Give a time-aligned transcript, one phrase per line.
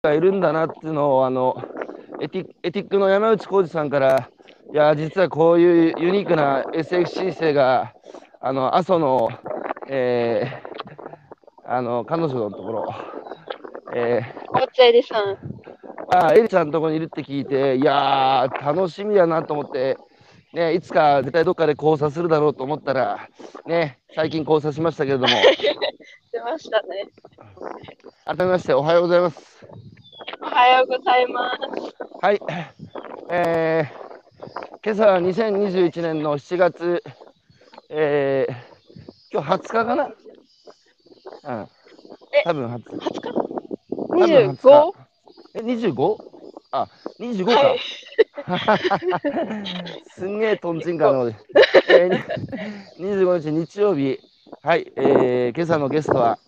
[0.00, 1.56] がいるんだなっていうのを、あの、
[2.20, 4.30] エティエティックの山内浩二さんから、
[4.72, 7.92] いや、実はこういうユニークな SFC 生が、
[8.40, 9.28] あの、阿蘇の、
[9.88, 12.94] えー、あの、彼女のところ、
[13.92, 14.20] え
[14.54, 15.32] おっちゃいりさん。
[15.32, 19.96] ー、あ、エリちゃんのところにいるって聞いて、いやー、楽しみだなと思って、
[20.52, 23.28] ね、いつか絶対どっかで交差するだろうと思ったら、
[23.66, 25.28] ね、最近交差しましたけれども、
[26.32, 27.08] 出ましたね。
[28.24, 29.57] 改めましておはようございます。
[30.50, 31.58] おはようございます。
[32.22, 32.40] はい。
[33.30, 37.02] えー、今朝は2021年の7月、
[37.90, 38.54] えー、
[39.30, 40.04] 今日20日かな？
[40.06, 41.68] うん。
[42.32, 42.96] え多分20日。
[42.96, 43.30] 20日？
[44.08, 44.92] 多分 ?25?
[45.54, 46.16] え、25?
[46.70, 46.88] あ、
[47.20, 47.52] 25か。
[47.60, 47.78] はい
[50.08, 51.36] すんげえとんちんかので。
[51.90, 52.24] えー、
[52.98, 54.18] 25日日曜日、
[54.62, 56.38] はい、えー、今朝のゲストは、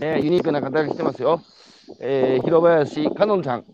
[0.00, 1.42] えーユニークな方が来てますよ。
[1.98, 3.64] えー、広林かのんちゃん、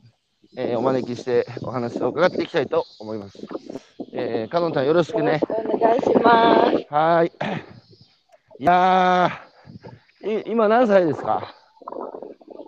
[0.57, 3.39] えーお招きしてお話を伺っていきたいと思います。
[4.13, 5.41] えー、かのんちゃんよろしくね。
[5.49, 6.87] お願いします。
[6.91, 7.33] はーい。
[8.59, 11.53] いやー、い今何歳ですか？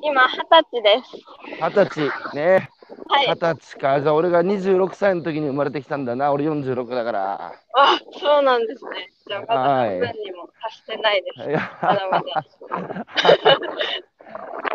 [0.02, 1.16] 今、二十歳です。
[1.60, 2.34] 二十歳。
[2.36, 2.68] ね。
[3.08, 3.36] はい二。
[3.36, 4.00] 十歳か。
[4.00, 6.30] じゃあ俺が26歳の時に生まれてきたんだな。
[6.32, 7.52] 俺46だから。
[7.74, 9.08] あ、そうなんですね。
[9.26, 11.48] じゃあ、まだはい半分にも達してないです。
[11.50, 12.44] いやまだまだ。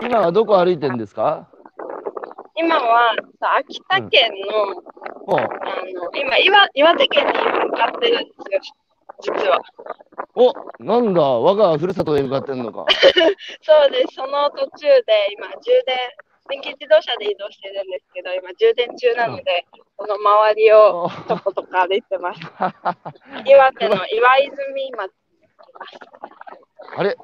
[0.01, 1.47] 今はどこ歩いてるんですか？
[2.55, 4.75] 今は、さ秋田県の、
[5.25, 5.49] おあの、
[6.15, 8.61] 今、岩岩手県に向かってるんですよ。
[9.21, 9.59] 実は。
[10.35, 10.51] お
[10.83, 12.85] なんだ我がふるさとへ向かってんのか。
[13.61, 14.15] そうです。
[14.15, 15.97] その途中で今、充電、
[16.49, 19.65] 電気自動車で移動してるんですけど、今、充電中なので、
[19.97, 22.39] この周りをおとことか歩いてます。
[23.45, 25.11] 岩手の岩泉町。
[26.97, 27.15] あれ？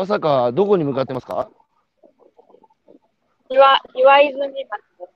[0.00, 1.50] まさかどこに向かってますか？
[3.50, 5.10] 岩岩泉町。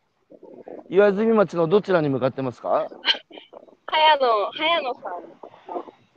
[0.90, 2.86] 岩泉町のどちらに向かってますか？
[3.86, 5.04] 早野、早野さん。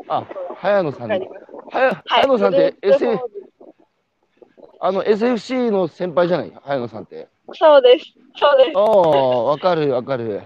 [0.10, 0.27] あ、
[0.58, 1.10] 早野さん。
[1.10, 3.20] はやはい早野さんって、SF
[4.82, 6.54] あの SFC の先輩じゃない？
[6.61, 7.30] 早野さんって。
[7.54, 8.08] そうです。
[8.38, 8.82] そうですあ。
[8.82, 10.44] あ、わかるわかる。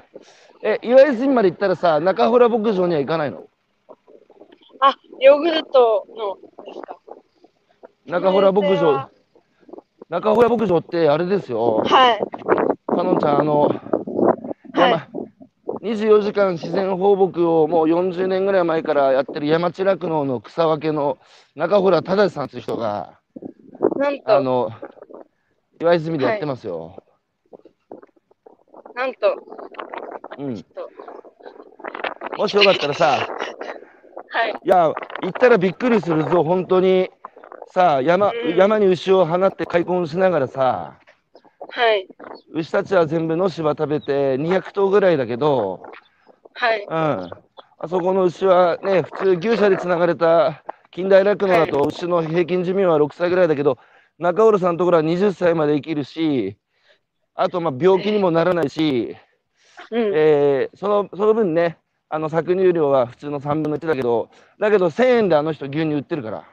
[0.62, 3.48] え、岩泉まで行ったらさ、中洞牧場には行かないの？
[4.80, 6.98] あ、ヨーグルトのですか？
[8.06, 9.09] 中洞牧場。
[10.09, 11.84] 中洞牧場ってあれですよ。
[11.85, 12.19] はい。
[12.88, 13.81] かのんちゃん、あの、はい
[14.73, 15.07] 山
[15.81, 21.17] 24時間自然放牧をもう40年ぐらい前からやってる山地酪農の草分けの
[21.56, 23.19] 中洞忠さんという人が、
[23.97, 24.72] なんと、あの、
[25.81, 27.03] 岩泉でやってますよ。
[28.95, 29.35] なんと、
[30.38, 30.56] うん。
[30.63, 30.89] と
[32.38, 33.28] もしよかったらさ、
[34.29, 34.59] はい。
[34.63, 34.94] いや、行
[35.29, 37.09] ったらびっくりするぞ、本当に。
[37.74, 41.00] さあ、山、うん山に牛を放って開墾しながらさ、
[41.70, 42.08] はい。
[42.54, 45.81] 牛たちは全部野芝食べて200頭ぐらいだけど、
[46.54, 46.86] はい。
[46.86, 46.92] うん。
[46.94, 53.78] あそこの牛はね、普通牛舎でつながれた近代酪農だと牛の平均寿命は6歳ぐらいだけど、
[54.20, 56.58] 中浦さんのところは20歳まで生きるし、
[57.36, 59.16] あとまあ病気にもならないし、
[59.92, 60.12] うん。
[60.14, 61.78] えーそのその分ね、
[62.10, 64.30] あの搾乳量は普通の3分の1だけど、
[64.60, 66.44] だけど1000円であの人牛乳売ってるから。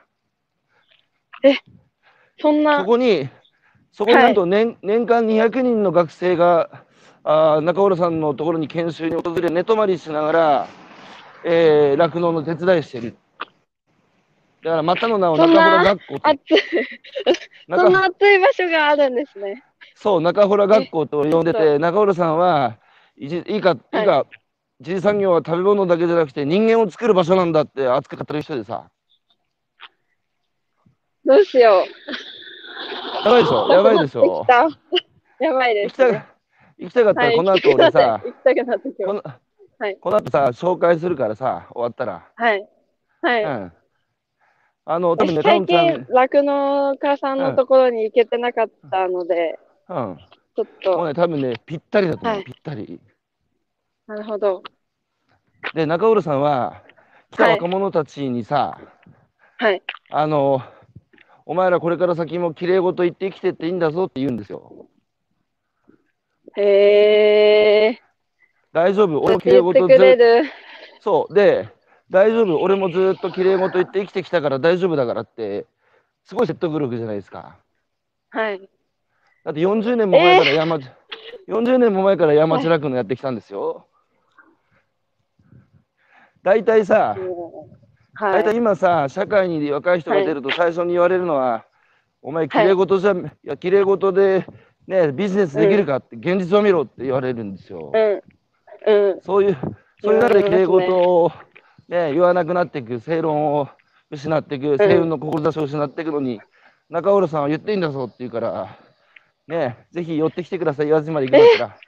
[2.39, 3.29] そそんな、こに、
[3.93, 6.85] そこになんと年,、年間200人の学生が、
[7.25, 10.69] あー中浦さんのところに研修に訪れ、寝泊まりしながら、
[11.45, 13.17] えー酪農の手伝いしてる。
[14.63, 16.39] だから、またの名を中浦学校と、
[17.75, 19.63] そんな中暑い場所があるんですね。
[19.95, 22.79] そう、中浦学校と呼んでて、中浦さんは、
[23.17, 23.99] いじいいか、い。
[23.99, 24.27] いか、は
[24.81, 28.89] 一次産業は食べ物だけじゃなくて人間を作る場所なんだって熱く語る人でさ、
[31.29, 31.87] どうしよ
[33.25, 33.55] やばいでしう。
[33.55, 34.47] ょ、やばいでし 行ょ。
[35.39, 36.27] やばいです、行きたね。
[36.79, 39.25] 行きたかったはい、ら、この後俺さ、 行きたくなってきこます。
[39.25, 39.35] の
[39.79, 42.33] はいこの後さ、紹介するからさ、終わったら。
[42.37, 42.69] はい。
[43.23, 43.45] はい。
[43.45, 43.73] うん。
[44.87, 49.59] あの、多分ね、か最近、酪農家さんのところに行けてなかったので、
[49.89, 50.19] うん。
[50.57, 53.01] ちょっもうと、ね、多分ね、ぴったりだと思う、はいぴったり。
[54.07, 54.63] なるほど。
[55.75, 56.83] で、中浦さんは、
[57.31, 58.79] 来たはい若者たちにさ、
[59.59, 59.83] はい。
[60.11, 60.63] あの、
[61.49, 64.87] お前らこれから先も綺麗事言って生きてっていいんだぞって言うんですよ。
[66.55, 68.03] へえ。
[68.71, 70.51] 大丈夫、俺も綺麗言って事くれずる。
[71.01, 71.35] そう。
[71.35, 71.71] で、
[72.11, 75.65] 大丈夫、俺もずっと綺麗事言って生きてきたから大丈夫だからって、
[76.25, 77.57] すごい説得力じゃないですか。
[78.29, 78.69] はい。
[79.43, 80.79] だって40年も前から山、
[81.49, 83.87] 40年も前から山地酪農やってきたんですよ。
[86.43, 87.17] 大体さ、
[88.19, 88.33] はい。
[88.43, 91.65] 大体今さ、社会に若い人が出ると最初に言われるのは、
[92.21, 94.45] お前、綺麗事じゃ、い、や、綺麗事で
[94.89, 97.93] ね、ビジネスできるかって、現実を見ろって言われるんですよ。
[97.95, 98.93] うん。
[98.93, 99.21] うん。
[99.21, 99.57] そういう、
[100.03, 101.33] そういう中で敬語と、
[101.89, 103.69] ね、言わなくなっていく、正論を
[104.11, 106.41] 失っていく、正運の志を失っていくのに、
[106.91, 108.77] 中浦さんは言っていいんだぞって言うから、
[109.47, 111.88] ね、ぜひ寄ってきてください、言わずまで行きますから。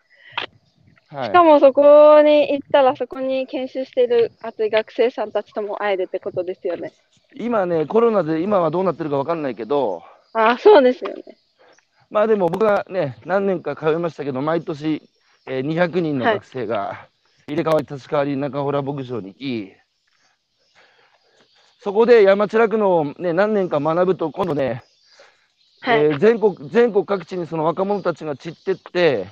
[1.10, 6.92] はいしかもそこに行ったら、そこに研修している熱い学生さんたちとも会えるってことですよね。
[7.34, 10.02] 今ね、コロナで今はどうなってるか分かんないけど、
[10.32, 11.24] ああ、そうですよね。
[12.10, 15.02] まあでも僕はね、何年か通いましたけど、毎年、
[15.46, 17.08] えー200人の学生が
[17.46, 19.72] 入れ替わり立ち替わり中洞牧場に行き、
[21.80, 24.84] そこで山地酪農を、ね、何年か学ぶと、今度ね、
[25.80, 26.04] はい。
[26.04, 29.26] えー全国全国各地にその若者たちが散ってって、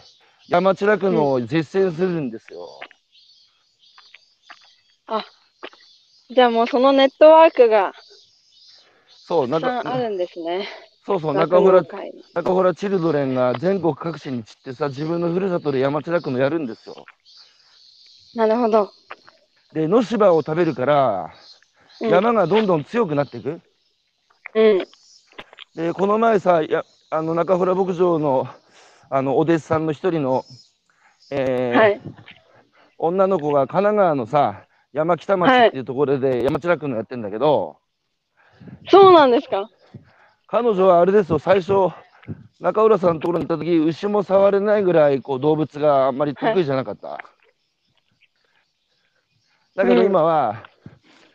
[0.48, 2.80] 山地酪農を実践するんですよ。
[6.30, 7.92] じゃあもうそのネットワークが
[9.26, 10.68] そう、なんかあるんですね。
[11.06, 17.04] そうそう、酪中洞農会に中洞チルドレンが全国各地に散ってさ、自分のふるさとで山地酪農やるんですよ。
[18.34, 18.90] なるほど。
[19.72, 21.30] で、野芝を食べるから、
[22.00, 23.60] うん、山がどんどん強くなっていく。
[24.54, 24.86] うん。
[25.74, 28.48] で、この前さ、やあの中洞牧場の
[29.10, 30.44] あのお弟子さんの一人の、
[31.30, 32.00] えーはい。
[32.98, 37.78] 女の子が神奈川のさ、山北町っていうところで山地酪農やってんだけど、
[38.90, 39.70] そうなんですか？
[40.46, 41.92] 彼女はあれですよ、最初、
[42.60, 47.18] 中浦さんのところに行った時牛も触れないぐらいこう動物があんまり得意じゃなかった。
[49.76, 50.64] だけど今は、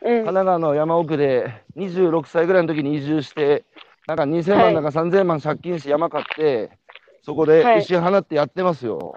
[0.02, 0.25] うん神。
[0.25, 3.64] 奈川の山奥で26歳ぐらいの時に移住して、
[4.06, 6.78] なんか2000万なんか3000万借金して山買って、
[7.24, 9.16] そこではい牛放ってやってますよ。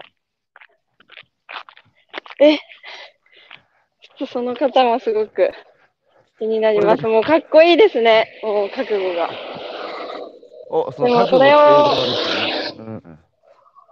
[2.39, 2.63] え、ちょ
[4.15, 5.51] っとその方もすごく
[6.39, 7.07] 気になります。
[7.07, 8.41] もうかっこいいですね。
[8.43, 9.29] もう覚悟が。
[10.71, 13.19] お、そのでも覚悟っていうところですよね。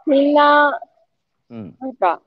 [0.07, 0.81] みんな、
[1.51, 1.77] うんうん。
[1.81, 2.21] なんか、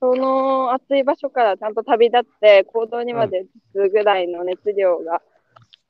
[0.00, 5.24] その暑い場所からちゃんと旅立って行動にまで移すぐらいの熱量がこ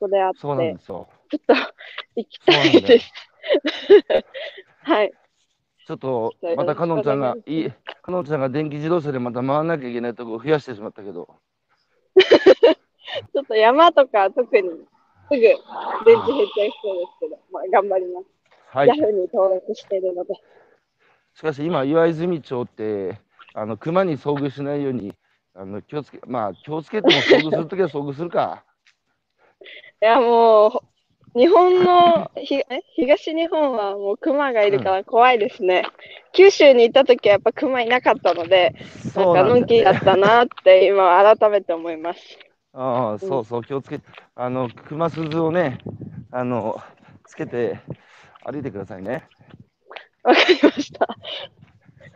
[0.01, 1.07] こであって、ちょそうなんっですよ。
[1.29, 1.37] と
[2.15, 3.11] 行きたいです。
[4.83, 5.11] はい。
[5.85, 11.27] ちょっとまたかのんちゃんがいし、いい、かのんちゃんが電気自動車でまた回らなきゃいけないとこ増やしてしまったけど、
[13.33, 14.75] ちょっと山とか特にす
[15.29, 18.27] ぐ電池減っちゃいそうですけど、まあ、頑張ります。
[18.71, 18.89] はい。
[18.89, 20.33] Yahoo に登録しているので。
[21.33, 23.19] しかし今、岩泉町って、
[23.53, 25.13] あの熊に遭遇しないように、
[25.55, 28.63] あの気をつけ、まあ気をつけても遭遇するときは遭遇するか。
[30.01, 30.71] いや、もう、
[31.35, 32.81] 日本のひ え？
[32.95, 35.83] 東日本はもう熊がいるから怖いですね。
[36.33, 38.73] 九州に行った時はやっぱ熊いなかったので、
[39.15, 42.19] なんかのんきだったなって今改めて思います。
[42.73, 44.05] ああ、そうそう、気をつけて、
[44.35, 45.79] あの、熊鈴をね、
[46.31, 46.81] あの、
[47.25, 47.79] つけて
[48.43, 49.27] 歩いてくださいね。
[50.23, 51.07] わかりました。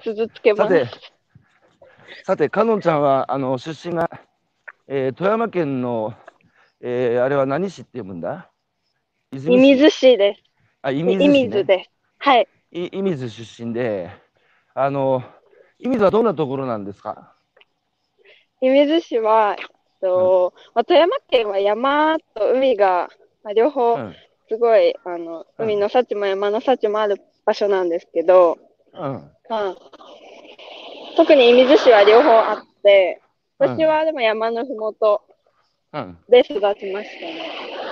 [0.03, 0.73] 鈴つけます。
[0.85, 0.87] さて、
[2.23, 4.09] さて、かのんちゃんは、あの、出身が、
[4.87, 6.13] えー富山県の、
[6.81, 8.52] えーあれは何市って読むんだ？
[9.33, 10.41] 射水市です。
[10.81, 11.65] あ、射射水市、ね水。
[11.65, 11.89] です。
[12.19, 12.47] はい。
[12.71, 14.09] い射水出身で、
[14.73, 15.23] あの、
[15.79, 17.33] 射水はどんなところなんですか？
[18.61, 19.55] 射水市は、
[20.01, 23.09] とまあ、富山県は山と海が、
[23.43, 24.15] まあ、両方うん。
[24.49, 27.15] すごい、あのうん海の幸も山の幸もある
[27.45, 28.57] 場所なんですけど、
[28.93, 28.99] うん。
[29.49, 29.75] まあ、
[31.17, 33.23] 特に射水市は両方あって、うん
[33.59, 35.21] 私はでも山のふもと
[35.93, 36.17] うん。
[36.27, 36.59] で育ち
[36.91, 37.82] ましたね。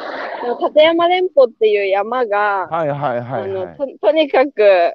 [0.44, 3.50] 立山連峰っていう山が、はいはいはい、あはい。
[3.50, 4.94] のととにかく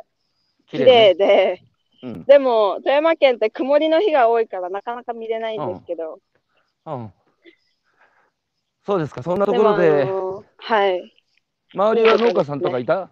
[0.66, 1.64] 綺麗で、ね
[2.02, 2.24] うん。
[2.24, 6.18] でも富山県って曇りの日が多いからなかなか見れないんですけど、
[6.86, 7.12] うん。
[8.84, 11.12] そうですか、そんなところで、のはい。
[11.74, 13.10] 周りは農家さんとかいた？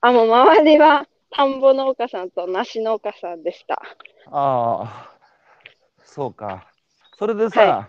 [0.00, 3.82] あ、もう周りは田んぼ農家さんと梨農家さんでした。
[4.30, 5.18] ああ、
[6.04, 6.72] そうか。
[7.18, 7.88] それでさ、は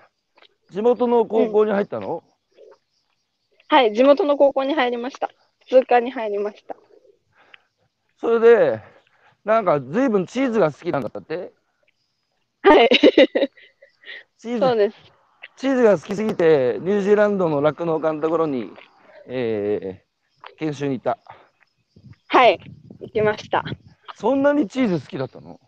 [0.69, 2.24] 地元の高校に入ったの、
[3.69, 5.29] はい、地元の高校に入りました。
[5.67, 6.75] 通科に入りました。
[8.19, 8.81] それで、
[9.43, 11.51] なんか随分チーズが好きなんだったって？
[12.63, 12.89] はい、
[14.38, 14.97] チーズそうです。
[15.57, 18.71] チーズが好きすぎて、ニュージーランドの酪農家のところに、
[19.27, 20.07] えー
[20.59, 21.19] 研修に行った。
[22.29, 22.59] はい、
[23.00, 23.63] 行きました。
[24.15, 25.59] そんなにチーズ好きだったの？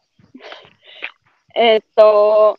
[1.56, 2.58] えーっと、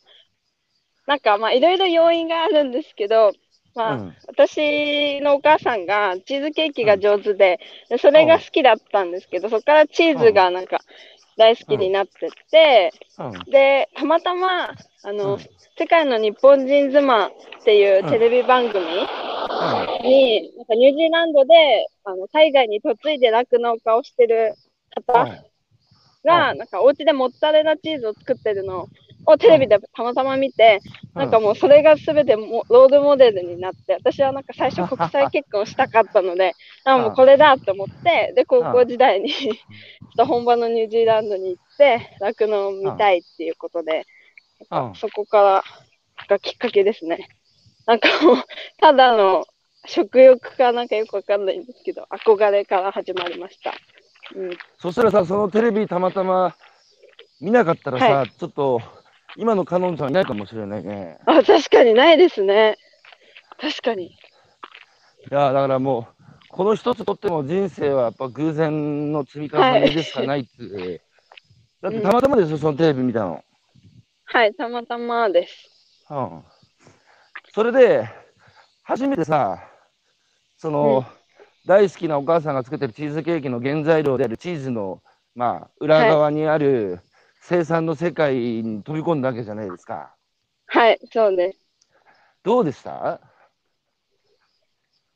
[1.07, 3.33] なんかまあいろいろ要因があるんですけど、
[3.75, 4.15] まあ、うん。
[4.27, 7.59] 私のお母さんがチーズケーキが上手で、
[7.89, 10.81] でそれが好きだったんですけど、そこからチーズがなんか
[11.37, 13.31] 大好きになってって、うん。
[13.51, 14.71] で、たまたま、
[15.03, 15.39] あの、うん。
[15.77, 17.31] 世界の日本人妻っ
[17.63, 24.53] ていうテレビ番組に、なんかニュージーランドで、あの、海外に嫁いで酪農家をしてる
[25.07, 25.25] 方
[26.23, 28.87] が、なんかお家でモッツァレラチーズを作ってるのを
[29.37, 30.79] テレビでたまたま見て、
[31.13, 36.53] なんかもうそれが全てもロールモデルになって、私はなんか最初国際結婚したかったので、
[36.85, 39.55] あもうこれだと思って、で、高校時代にちょっ
[40.17, 44.05] と本場のニュージーランドに行って、酪農を見たいっていうことで、うん
[44.95, 45.63] そこから
[46.27, 47.27] がきっかけですね。
[47.87, 48.35] なんかもう、
[48.79, 49.45] ただの
[49.85, 53.73] 食欲かなんかよくわかんないんですけど、憧れから始まりました。
[54.35, 56.55] うん、そしたらさ、そのテレビたまたま
[57.39, 58.81] 見なかったらさ、はちょっと
[59.37, 61.19] 今のカノンちゃんいないかもしれないね。
[61.25, 62.77] あ、確かにないですね。
[63.59, 64.07] 確かに。
[64.07, 64.13] い
[65.29, 71.01] や、だからもう、この一つとっても人生はやっぱ偶然の積み重ねでしかないっていう。
[71.81, 73.43] だってたまたまですよ、そのテレビ見たの。
[74.25, 75.69] はい、たまたまです。
[76.09, 76.43] うん。
[77.53, 78.09] それで、
[78.83, 79.59] 初めてさ、
[80.57, 81.05] その、
[81.65, 85.01] 大好きなお母さんが作ってるチーズケーキの原材料であるチーズの、
[85.35, 86.99] まあ、裏側にある
[87.41, 90.15] 生産の世界に飛び込んだわけじゃないですか。
[90.67, 91.59] はい、そうです。
[92.43, 93.19] どうでした？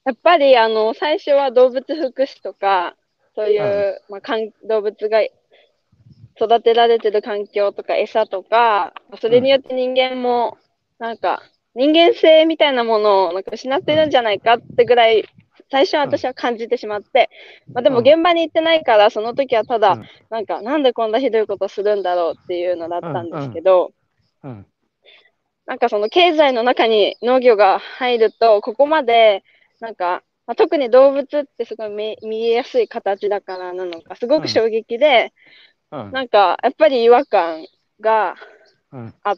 [0.04, 2.96] やっぱり、あの、最初は動物福祉とか、
[3.36, 10.58] そういう、はまあ、かん動物が育てられてる環境とか餌とか、それによって人間も、
[11.00, 11.42] なんか、
[11.76, 15.26] 人間性みたいなものをなんか失ってるんじゃないかってぐらい、
[15.72, 17.30] 最初は私は感じてしまって、
[17.74, 23.92] まあ、でもうん現場に行ってないから、その時はただうん、なんか、なんでこんなひどいことするんだろうっていうのだったんですけど、
[24.44, 24.66] うん。
[25.66, 29.44] なんかその経済の中に農業が入ると、ここまで、
[29.80, 35.34] なんか、まあ、特に動物ってすごい見見えやすい形だからなのか、すごく衝撃で、
[35.92, 36.12] うん。
[36.12, 37.66] なんか、やっぱり違和感
[38.00, 38.36] が
[38.92, 39.14] うん。
[39.24, 39.38] あっ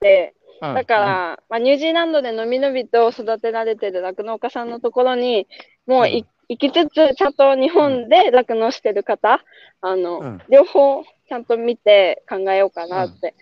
[0.00, 5.48] て、うんだから、まあ、ニュージーランドでのびのびと育てられてる酪農家さんのところに、
[5.86, 9.44] もうい、行きつつ、ちゃんと日本で酪農してる方、
[9.80, 10.42] あの、うん。
[10.48, 13.34] 両方ちゃんと見て考えようかなって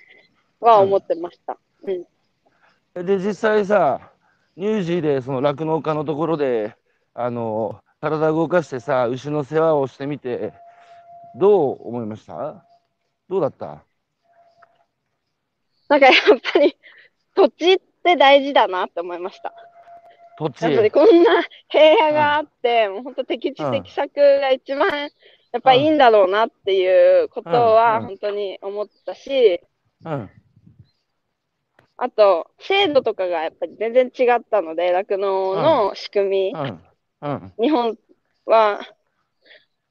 [0.60, 1.58] は思ってました。
[1.84, 2.06] うん。
[2.94, 3.06] うん。
[3.06, 4.00] で、実際さ、
[4.56, 6.74] ニュージーでその酪農家のところで、
[7.12, 10.54] あの、体動かしてさ、牛の世話をしてみて、
[11.36, 12.64] どう思いました？
[13.28, 13.84] どうだった？
[15.88, 16.14] なんかやっ
[16.52, 16.76] ぱり
[17.40, 19.54] 土地って大事だなって思いました。
[20.38, 20.62] 土地。
[20.64, 24.88] やっぱりこんな平野があって、もう本当適地うん適作が一番
[25.52, 29.60] やっぱいいんだろうなっていうことうんうはん本当に思ったし、
[30.04, 30.30] うん。
[31.96, 36.80] あと制度とかがやっぱり全然違ったので、酪農の仕組み、うん。
[37.22, 37.52] うん。
[37.60, 37.96] 日本
[38.46, 38.80] は、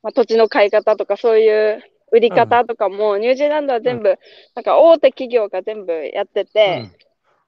[0.01, 4.17] まあ、土地の買い方とかそういう売り方とかも、ニュージーランドは全部、
[4.55, 6.89] なんか大手企業が全部やってて、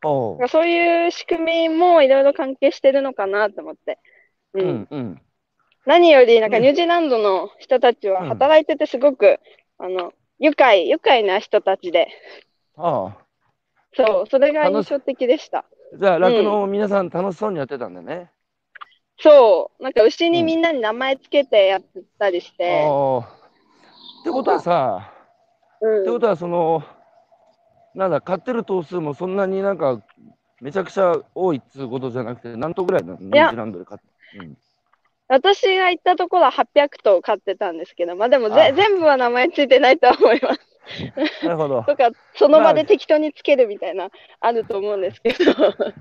[0.02, 4.00] そういう仕組みもいろいろ関係してるのかなと思って。
[4.54, 4.88] ううんん。
[4.90, 5.22] うん。
[5.86, 9.40] 何より、なんかうんニュージーランドの人たちはうん働いててすごく、
[9.78, 12.08] あの、愉快、愉快な人たちで、
[12.78, 13.18] ああ。
[13.94, 15.66] そう、それが印象的でした。
[16.00, 18.32] じゃあ、酪農も皆さん楽しそうにやってたんだね。
[19.20, 23.20] そう、なんか牛にみんなに名前つけてやってたりして、ああ。
[24.22, 25.14] ってことはさ、
[25.82, 26.84] うんってことはその、
[27.96, 30.02] なんだ、買ってる頭数もそんなになんか、
[30.62, 34.38] めちゃくちゃ多いっつうことじゃなくて、何頭ぐらいなのニュージーランドで買って。
[34.40, 34.58] うん
[35.34, 40.60] 私が行ったところは800頭飼ってたんですけど、まあでもぜあ全部は名前ついてないとは思います。
[41.46, 41.84] なるほど。
[41.88, 44.10] とか、そのまあ場で適当につけるみたいな、
[44.42, 45.54] あると思うんですけど。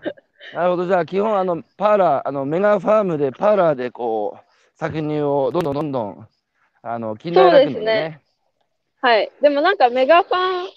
[0.53, 0.87] なるほど。
[0.87, 6.29] じゃあ、基本、あの、パーラー、あの、メガファームで、パーラーで、こう、搾乳をどんどんどんどん、
[6.83, 8.21] あの、近代酪農にね。
[9.01, 9.31] はい。
[9.41, 10.69] でもなんかメガファン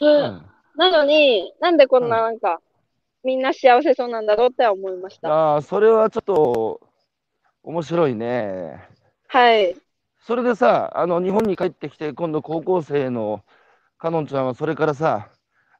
[0.00, 0.44] うん
[0.76, 2.60] なのに、なんでこんななんか、
[3.24, 5.28] みんな幸せそうなんだろうって思いました。
[5.28, 6.80] ああ、それはちょっと、
[7.64, 8.88] 面白いね。
[9.28, 9.76] はい。
[10.20, 13.42] それでさ、あの、日本に帰ってきて、今度高校生の
[13.98, 15.30] かのんちゃんは、それからさ、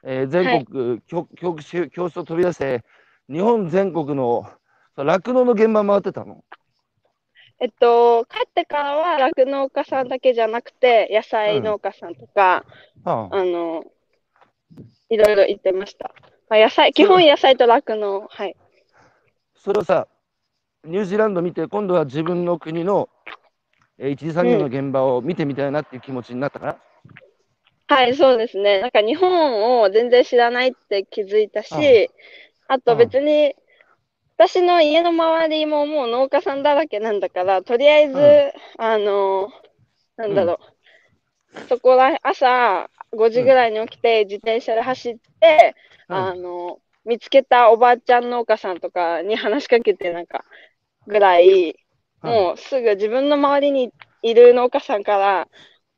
[0.04, 2.84] えー全国、教教室教室を飛び出して、
[3.30, 4.50] 日本全国の
[4.96, 6.44] 酪農の現場回ってたの？
[7.60, 12.64] えっと、帰ってからは酪農家さんだけじゃなくて、野菜農家さんとか、
[13.04, 13.84] あああの、
[15.10, 16.12] いろいろ行ってました。
[16.48, 18.26] まあ、野菜、基本野菜と酪農。
[18.28, 18.56] はい。
[19.56, 20.06] それをさ、
[20.84, 23.08] ニュージーランド見て、今度は自分の国の、
[23.98, 26.76] えー一次産業の現場を見てみたいなっていう気持ちになったかな。
[27.88, 28.80] はい、そうですね。
[28.80, 32.10] なんか日本を全然知らないって気づいたし、
[32.68, 33.54] あと別に、
[34.36, 39.50] 私の家の周りももう農家さんだらけなんだから、とりあえず、うんあの、
[40.16, 40.60] なんだろ
[41.56, 45.74] う、そこら、朝5時ぐらいに起きて自転車で走って、
[46.08, 50.44] うんあの、見つけたおばあちゃん農家さんとかに話しかけて、なんか、
[51.06, 51.76] ぐらい、
[52.22, 55.48] もうすぐ自分の周りにいる農家さんから、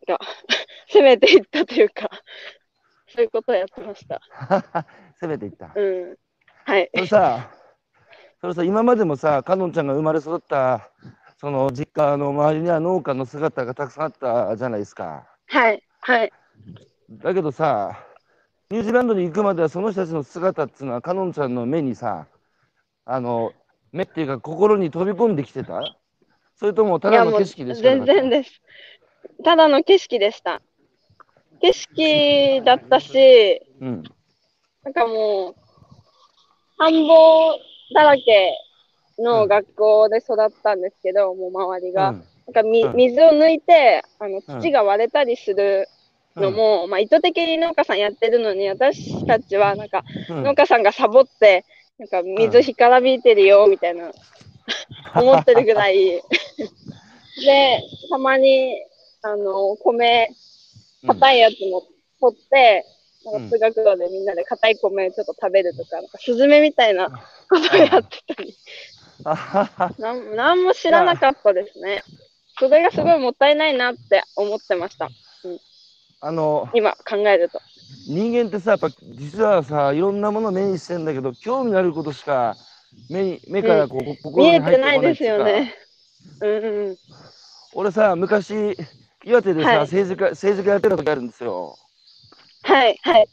[0.07, 0.19] か、
[0.93, 2.11] 攻めていったというか、
[3.09, 4.21] そういうことをやってました。
[5.21, 5.73] 攻めていった。
[5.75, 6.17] うん。
[6.64, 6.90] はい。
[6.95, 7.50] それさ、
[8.40, 10.90] それさ、今までもさ、かのんちゃんが生まれ育った、
[11.38, 15.26] その実家の周りには農家の姿がたくさんあったじゃないですか。
[15.47, 15.83] はい。
[16.00, 16.33] はい。
[17.11, 18.07] だけどさ、
[18.71, 22.26] ニュージーランドに行くまではその人たちの姿っていうのは、かのんちゃんの目にさ、
[23.05, 23.52] あの、
[23.90, 25.81] 目っていうか心に飛び込んできてた？
[26.55, 28.62] それともただの景色でし全然です。
[29.43, 30.62] ただの景色でした。
[31.61, 34.05] 景色だったし、うん。
[34.85, 35.55] なんかもう、
[36.79, 37.55] 田んぼ
[37.93, 38.57] だらけ
[39.19, 42.11] の学校で育ったんですけど、もう周りが。
[42.11, 45.87] うんなんかみうん水を抜いて、あのうん土が割れたりする
[46.37, 50.45] のも、まあ意図的に農家さんやってるのに、私たちはなんかうん。
[50.45, 51.65] 農家さんがサボって、
[51.99, 54.11] なんか水干からびいてるよみたいな、
[55.21, 56.23] 思ってるぐらい。
[57.45, 58.75] で、たまに、
[59.23, 60.29] あの、米、
[61.07, 61.83] 硬いやつも
[62.21, 62.85] 取って、
[63.25, 67.11] なんか通学路でみんなで硬い米ちょっと食べるとか、なんかスズメみたいな
[67.49, 68.57] ことをやってたり、
[69.25, 72.03] あははなんなんも知らなかったですね。
[72.59, 75.11] それがすごいもったいないなって思ってました。
[76.21, 77.61] あの、今考えると。
[78.07, 82.57] 人間ってさ、やっぱ実はさ、いろんなもの目にしてんだけど、興味のあることしか
[83.09, 85.75] 目に目からこう、見心にえ入ってこないいてないうかよね。
[86.41, 86.97] うんうん。
[87.75, 88.77] 俺さ、昔、
[89.25, 91.77] 岩手でさ、はい政治家、政治家やってた時あるんですよ。
[92.62, 93.27] はい、はい、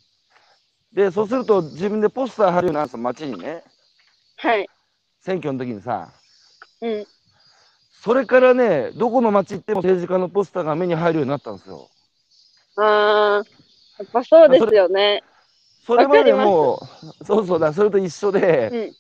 [0.94, 3.64] で、そうすると自分でポスター貼るようになるんですよ、街にね。
[4.38, 4.70] はい。
[5.20, 6.14] 選挙の時にさ。
[6.82, 7.06] うん。
[8.02, 11.90] それからね、どこの街行っても政治家のポスターが目に入るようになったんですよ。
[12.78, 13.50] あー、
[14.00, 15.24] やっぱそうですよね。
[15.86, 16.80] それまでも
[17.22, 18.80] う、そうそうだ、それと一緒で、うん。
[18.80, 18.94] うん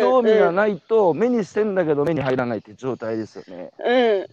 [0.00, 3.70] 興味がうんないと目にしてんだけど目に入らないっていう状態ですよね。
[3.78, 4.26] うん。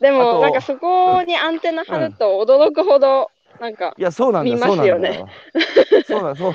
[0.00, 5.28] でも、なんかそこにアンテナ張ると驚くほど、なんか、いや、そうなんだそうなんだ。
[6.04, 6.54] そうなんそう。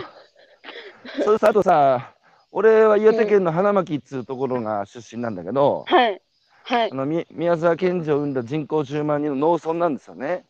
[1.23, 2.15] それさ、あとさ、
[2.51, 6.21] 俺は岩手県の花巻っつうところが出身なんだけど、はい、
[6.67, 10.45] はいあ、のみ宮沢賢治を生んだ人口10万人の農村なんですよね。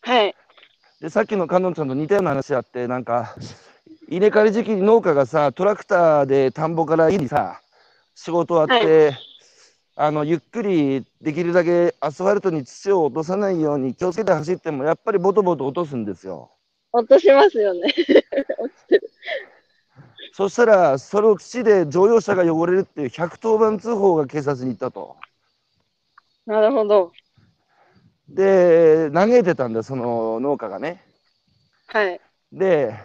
[0.00, 0.34] はい、
[1.00, 3.34] で、さっきのかのんちゃんと似たような話あって、なんか、
[4.08, 7.60] 稲刈り時期に農家がさ、トラクターで田んぼから家にさ、
[8.14, 9.12] 仕事あって、
[9.96, 16.52] あの、ゆっくりできるだけアスファルトに土を落とさないように気をつけて走っても、やっぱりボトボト落とすんですよ。
[16.92, 17.92] 落としますよね。
[18.58, 19.10] 落ちてる。
[20.36, 25.14] そしたら、その土で乗用車が汚れるっていう110番通報が警察に行ったと。
[26.44, 27.12] なるほど。
[28.28, 31.04] で、嘆いてたんだよ、その農家がね。
[31.86, 32.20] はい、
[32.50, 32.96] で、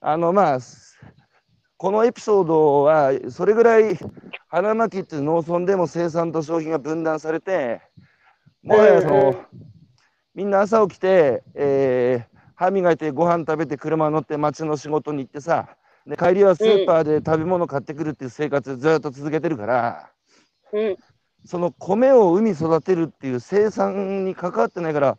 [0.00, 0.58] あの、まあ、
[1.76, 3.98] このエピソードは、それぐらい
[4.48, 7.82] 花巻っていう農村でも生産と消費が分断されて、
[8.62, 9.44] もはやその、
[10.34, 15.76] みんな朝起きて、えー歯磨いてご飯食べて車乗って町の仕事に行ってさ、
[16.06, 20.10] で帰りはスーパーで食べ物買ってくるっていう生活ずっと続けてるから、
[20.72, 20.96] うん、
[21.44, 25.18] その米を海育てるっていう生産に関わってないから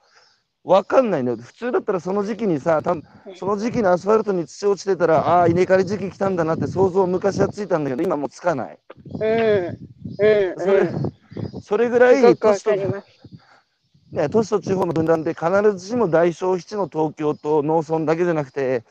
[0.64, 2.96] 分かんないんだよ普通だったらその時期にさた
[3.36, 8.80] その時期にアスファルトに土落ちてたらああー稲刈り時期来たんだなって想像昔はついたんだけど今もうつかない
[9.14, 9.76] うん、うん、
[10.58, 11.62] それ,、うん。
[11.62, 12.72] それぐらい都市と。
[14.12, 18.86] ね、都市と地方の分断で必ずしも大消費地の東京と農村だけじゃなくて、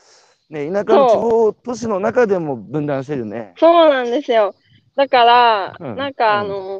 [0.49, 3.53] ね、田舎の地方都市の中でも分断してるよね。
[3.57, 4.55] そうなんですよ。
[4.95, 6.79] だから、うんなんかあの、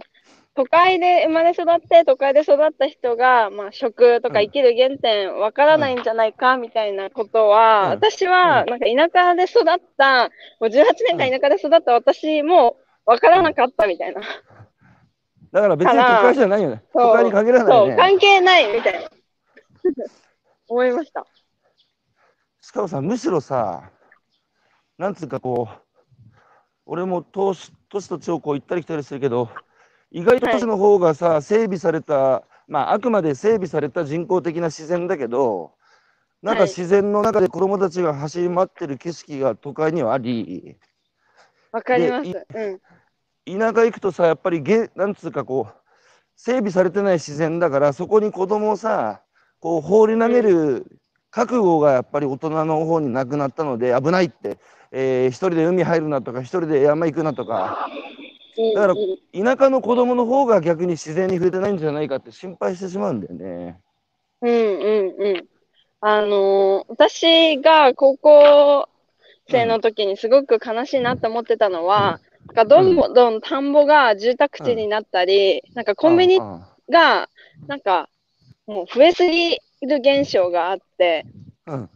[0.56, 10.30] 都会で生まれ育って、都会で育った人が、まあ、食とかうん生きる原点わからないんじゃないか、みたいなことは、うん私は、なんか田舎で育った、も
[10.62, 14.22] う18年間田舎で育った私もわからなかったみたいな。
[15.52, 16.84] だから別に都会じゃないよね。
[16.94, 17.96] 都会に限らないそう、よね。
[17.96, 19.10] 関係ないみたいな。
[20.70, 21.26] 思いました。
[22.68, 23.92] しかもさ、むしろさ、
[24.98, 26.42] なんつうかこう、
[26.86, 29.50] 俺も都市都市と地方こう行ったり来たりするけど、
[30.12, 35.76] 意外と都市の方がさ、整備された、まあ、あくまで整備された人工的な自然だけど、
[36.42, 40.76] なんかはい自然の中で子供たちが走り回ってる景色が都会にはあり、
[41.72, 42.30] わかります。
[42.30, 42.48] で
[43.46, 43.60] うん。
[43.60, 45.76] 田舎行くとさ、やっぱりげ、なんつうかこう、
[46.36, 49.22] 整備されてない自然だから、そこに子供をさ、
[49.62, 51.00] こう放り投げる
[51.38, 54.58] 覚悟がやっぱり大人の方になくなったので、危ないって、
[54.92, 57.88] えー一人で海入るなとか、一人で山行くなとか、
[58.58, 63.80] うんだからうん田舎の子供の方が逆に自然に触れてないんじゃないかって心配してしまうんだよね。
[64.42, 65.48] うんうんうん。
[66.02, 68.90] あのー私が高校
[69.50, 77.30] 生の時にすごく悲しいなって思ってたのは、なんかどんどん田んぼが住宅地になったり、なんかコンビニうんうんが
[77.68, 78.10] なんか、
[78.66, 80.84] もう増えすぎる現象があって、
[81.68, 81.90] うん。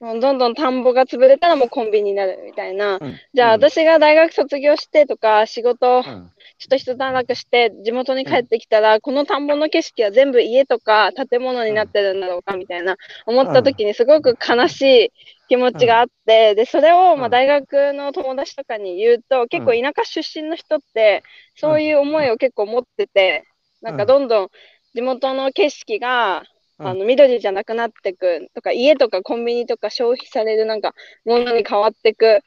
[0.00, 2.98] もうどんどん田んぼが潰れたらもうコンビニになるみたいな。
[3.00, 3.16] うん。
[3.34, 6.30] じゃあ私が大学卒業してとか仕事うん。
[6.58, 15.12] ちょっと一段落して地元に帰ってきたら、この田んぼの景色は全部家とか建物になってるんだろうかみたいな思った時にすごく悲しい
[15.48, 21.22] 気持ちがあって、で、それをま大学の友達とかに言うと、結構田舎出身の人って
[21.56, 23.44] そういう思いを結構持ってて、
[23.80, 24.48] なんかどんどん
[24.94, 26.46] 地元の景色がうん
[26.82, 32.40] あの緑じゃなくなってくとか、家とかコンビニとか消費されるなんかものに変わってく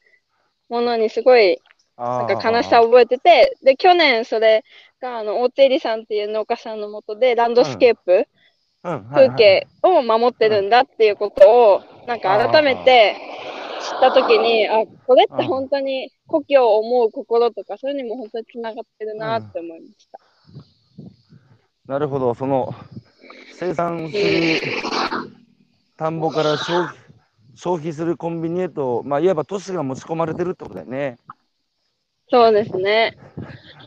[0.69, 1.59] ものにすごい
[1.97, 4.63] ななんか悲しさを覚えてて、で、去年それ
[4.99, 8.27] が、あの、大手入さんっていう農家さんのもとで、ランドスケープ、
[9.13, 13.15] 風景を守ってるんだっていうことを、なんか改めて
[13.79, 20.19] 知ったときに、あ、これって本当に故郷を思う心とか、そういうのにも本当につながってるなって思いました。
[21.85, 22.73] なるほど、その
[23.63, 24.62] 生産する
[25.95, 26.97] 田んぼから消費
[27.56, 31.17] 消費するコンビニへと、まあ、いわば都市が持ち込まれてるってことだよね。
[32.30, 33.15] そうですね。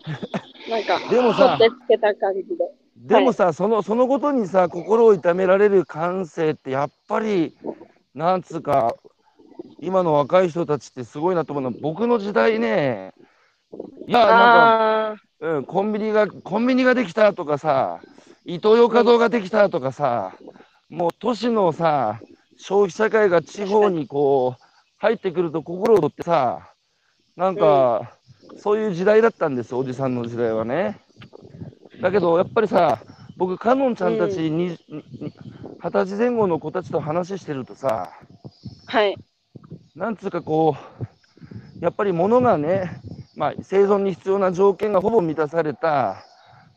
[0.70, 2.64] なんか、でもさ取ってつけた感じで。
[2.96, 7.56] でもさ、そのそのことにさ、心を痛められる感性って、やっぱり、
[8.14, 8.94] なんつうか、
[9.80, 13.14] 今の若い人たちってすごいなと思うのは、僕の時代ね、
[14.06, 18.00] いや、なんか、うん、コンビニが、コンビニができたとかさ、
[18.48, 20.32] イトーヨーカドーができたとかさ、
[20.88, 22.20] もう都市のさ、
[22.56, 24.62] 消費社会が地方にこう、
[24.98, 26.72] 入ってくると心を取ってさ、
[27.36, 28.12] なんか、
[28.56, 31.00] そういう時代だったんです、おじさんの時代はね。
[32.00, 33.00] だけど、やっぱりさ、
[33.36, 34.78] 僕、かのんちゃんたちに、に
[35.82, 38.12] 二十歳前後の子たちと話してるとさ、
[38.86, 39.16] はい。
[39.96, 40.76] なんつうかこ
[41.80, 43.00] う、やっぱり物がね、
[43.34, 46.24] まあ、生存に必要な条件がほぼ満たされた、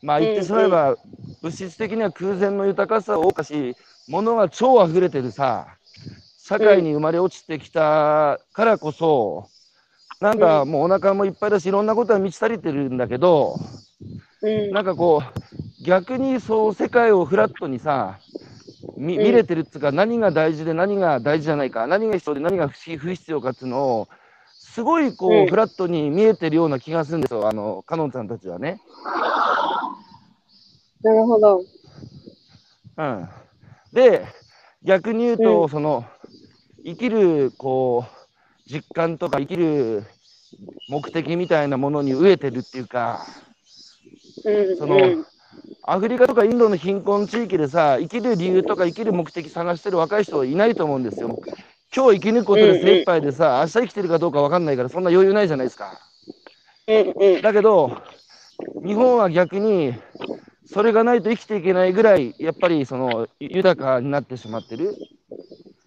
[0.02, 0.96] まあ言ってしまえば、
[1.42, 3.76] 物質的には空前の豊かさを謳歌し、
[4.08, 5.68] 物が超溢れてるさ、
[6.38, 9.50] 社会に生まれ落ちてきたからこそ、
[10.20, 13.58] なんかもうお腹もいっぱいだし、いろんなことは満ち足りてるんだけど、
[14.42, 14.72] うん。
[14.72, 18.20] なんかこう、逆にそう世界をフラットにさ、
[18.98, 24.08] みうん見れてるっつうか、何が大事で何が大事じゃないか、何が必要で何が不必要かっていうのを、
[24.58, 28.82] すごいこう、うんフラットに見えてるような気がするんですよ、あの、かのんちゃんたちはね。
[31.02, 31.64] なるほど。
[32.98, 33.30] うん。
[33.94, 34.26] で、
[34.84, 36.06] 逆に言うと、うんその、
[36.86, 40.06] 生きる、こう、実感とか生きる
[40.88, 43.26] 目的みたいなものに飢えてるっていうか、
[44.46, 44.78] うん。
[44.78, 45.26] そのうん
[45.84, 51.40] アフリカとかインドの貧困地域でさ、生きる理由とか生きる目的探してる若い人はいないと思うんですよ。
[51.96, 56.00] 今日生き抜くことで精一杯でさ、明日生きてるかどうか分かんないから、そんな余裕ないじゃないですか。
[56.88, 57.42] うんうん。
[57.42, 57.98] だけど、
[58.86, 59.96] 日本は逆に、
[60.72, 64.96] それがないと生きていけないぐらい、やっぱりその豊かになってしまってる。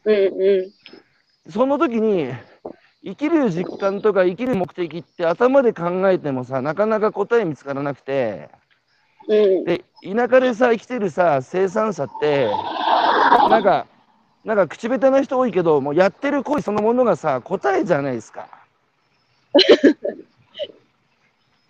[0.04, 0.72] うんう
[1.48, 1.50] ん。
[1.52, 2.32] その時に、
[3.04, 8.50] 生きる実感とか生きる目的って頭で考えてもさ、なかなか答え見つからなくて、
[9.28, 9.64] うん。
[9.64, 12.50] で、田舎でさ、生きてるさ、生産者って、
[13.50, 13.86] なんか、
[14.44, 18.48] なんか口下手な人多いけど、もうやってる行為そのものがさ、答えじゃないですか。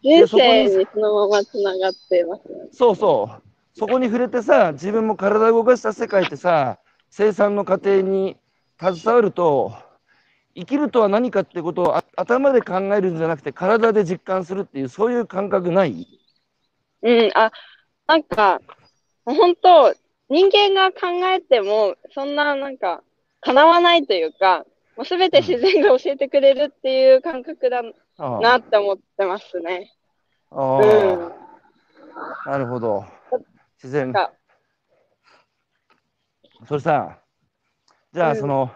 [0.03, 2.69] 人生にそのままつながっていますね。
[2.73, 3.43] そうそう。
[3.79, 8.37] そこに触れてさ、自分も体を動かした世界ってさ、生産の過程に
[8.81, 9.73] 携わると、
[10.55, 16.07] 生きるとは何かってことをあ頭で考えるんじゃなくて、体で実感するっていう、そういう感覚ない？
[17.03, 17.51] うん、あ、
[18.07, 18.61] なんか、
[19.25, 19.95] 本当、
[20.29, 23.03] 人間が考えても、そんな、なんか、
[23.41, 27.83] 叶わないというか、もうすべて自然が教えてくれるっていう感覚だ
[28.41, 29.93] なって思ってますね。
[30.51, 31.33] ああうん。
[32.47, 33.05] なるほど。
[33.77, 34.13] 自然
[36.67, 37.19] それさ、
[38.13, 38.71] じゃあうんその、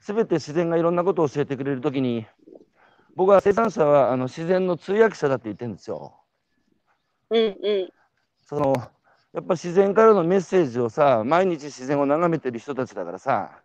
[0.00, 2.26] すべて自然がいろんなことを教えてくれるときに、
[3.14, 6.20] 僕は生産者はあの自然の通訳者だって言ってるんですよ。
[7.30, 7.88] うんうん。
[8.42, 8.74] その
[9.32, 13.62] やっぱ自然からのメッセージをさ、毎日自然を眺めてる人たちだからさ、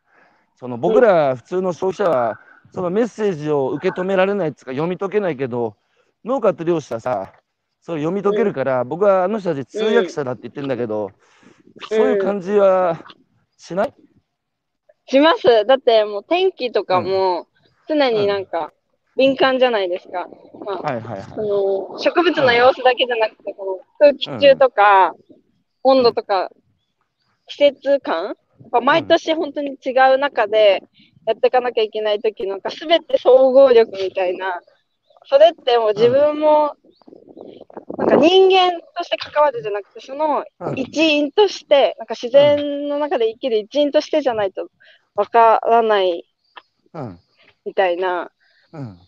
[0.56, 2.40] その僕ら普通の消費者は、
[2.72, 5.76] そのメッセージを受け止められないっていうか、読み解けないけど、
[6.24, 7.34] 農家と漁師はさ、
[7.82, 11.12] それ読み解けるから、僕はあの人たち通訳者だって言ってるんだけど、
[11.90, 13.04] そういう感じは
[13.58, 13.94] しない？
[15.08, 15.66] します。
[15.66, 17.48] だってもう天気とかも
[17.88, 18.72] 常になんか
[19.18, 20.28] 敏感じゃないですか。
[20.64, 21.24] まあ、はいはいはい。
[21.24, 25.14] その植物の様子だけじゃなくて、この空気中とか、
[25.84, 26.50] 温度とか、
[27.48, 28.36] 季節感、
[28.84, 30.84] 毎年本当に違う中で
[31.26, 34.62] やっていかなきゃいけないときなんか全て総合力みたいな、
[35.26, 36.76] それってもう自分も
[37.98, 44.68] なんか人間として関わるじゃなくて、そのうん一員として、なんか自然の中で生きる一員としてじゃないと
[45.16, 46.26] わからない
[46.94, 47.20] うん。
[47.66, 48.32] みたいな、
[48.74, 49.00] うん。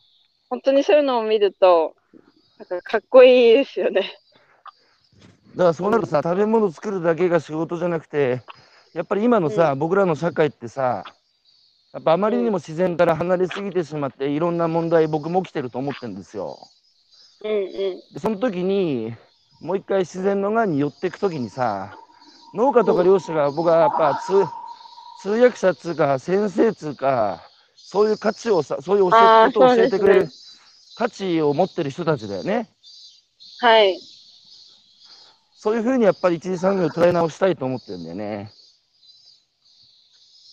[0.50, 1.96] 本当にそういうのを見ると、
[2.60, 4.14] なんかかっこいいですよね。
[5.56, 8.42] だからそうなるとさ、食べ物作るだけが仕事じゃなくて、
[8.94, 11.04] やっぱり今のさ、僕らの社会ってさ、
[11.94, 16.58] やっぱあまりにも自然から離れすぎてしまって、いろんな問題、僕も起きてると思ってるんですよ。
[17.44, 18.14] うんうん。
[18.14, 19.14] でその時に、
[19.62, 21.96] もう一回自然の側に寄っていく時にさ、
[22.56, 24.46] 農家とか漁師が僕はやっぱ通
[25.22, 27.44] 通訳者っつうか、先生っつうか、
[27.76, 30.34] そういう価値をさ、そういう教えことを教えてくれるそうで
[30.96, 32.70] 価値を持ってる人たちだよね。
[33.60, 34.00] はい。
[35.56, 38.52] そういうふうにやっぱり一次産業を捉え直したいと思ってるんだよね。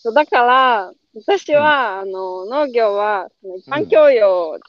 [0.03, 4.59] そうだから、私は、あの、農業は、一般教養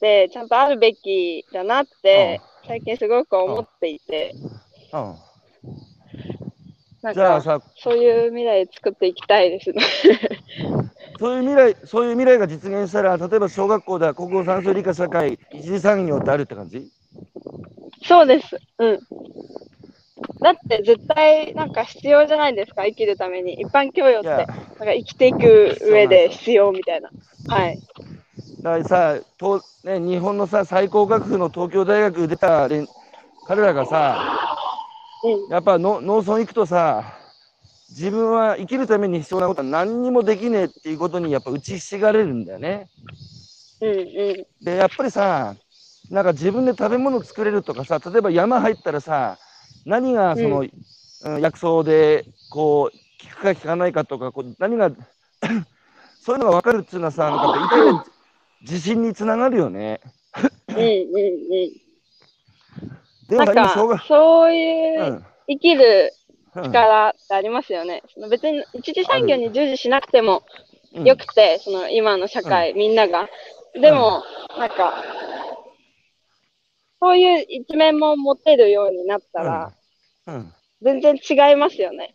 [0.00, 4.34] でちゃんとあるべきだなって、最近すごく思っていて、
[4.92, 5.16] うん。
[7.02, 9.82] なんじゃあか、さ、そういう未来作っていきたいですね。
[11.20, 16.90] そういう未来、そういう未来が実現したら、例えば小学校では国語算数理科社会一次産業ってあるって感じ？
[18.02, 18.58] そうです。
[18.78, 19.00] うん。
[20.44, 23.54] だって絶対なんか必要じゃないですか、生きるために。
[23.54, 27.08] 一般教養って、なんか生きていく上で必要みたいな。
[27.48, 27.80] はい。
[28.62, 32.86] だからさ、とね、日本のさ最高学府の東京大学出た連
[33.46, 34.38] 彼らがさ、
[35.24, 35.50] うん。
[35.50, 37.14] やっぱの農村行くとさ、
[37.88, 42.90] 自分は生きるために必要なことは何にもできねえっていうことにやっぱ打ちひしがれるんだよね。
[43.80, 44.06] うんうん。
[44.62, 45.54] で、やっぱりさ、
[46.10, 49.38] なんか自分で食べ物作れるとかさ、例えば山入ったらさ、
[49.84, 54.90] 何がその、ううん薬草でこう効くか効かないかとか、こう何が
[56.20, 58.12] そういうのが分かるっていうのはさ、なんかやっぱり
[58.60, 60.00] 自信につながるよね。
[60.68, 60.84] うんうん
[63.30, 63.36] うん。
[63.36, 66.12] なんか、そういううん生きる
[66.56, 68.02] うん力ってありますよね。
[68.12, 70.42] その別に一次産業に従事しなくても
[70.94, 73.28] うんよくて、その今の社会、みんなが。
[73.74, 74.22] でも、
[74.56, 75.02] なんか、
[77.04, 79.72] そういう一面も持てるようになったら、
[80.26, 82.14] うん、全然違いますよね。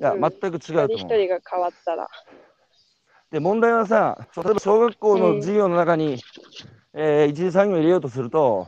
[0.00, 0.88] いや、うん全く違う一人と思う。
[0.88, 2.08] 一人が変わったら。
[3.30, 6.16] で、問題はさ、例えば小学校の授業の中に、
[6.94, 8.66] えー一次産業を入れようとすると、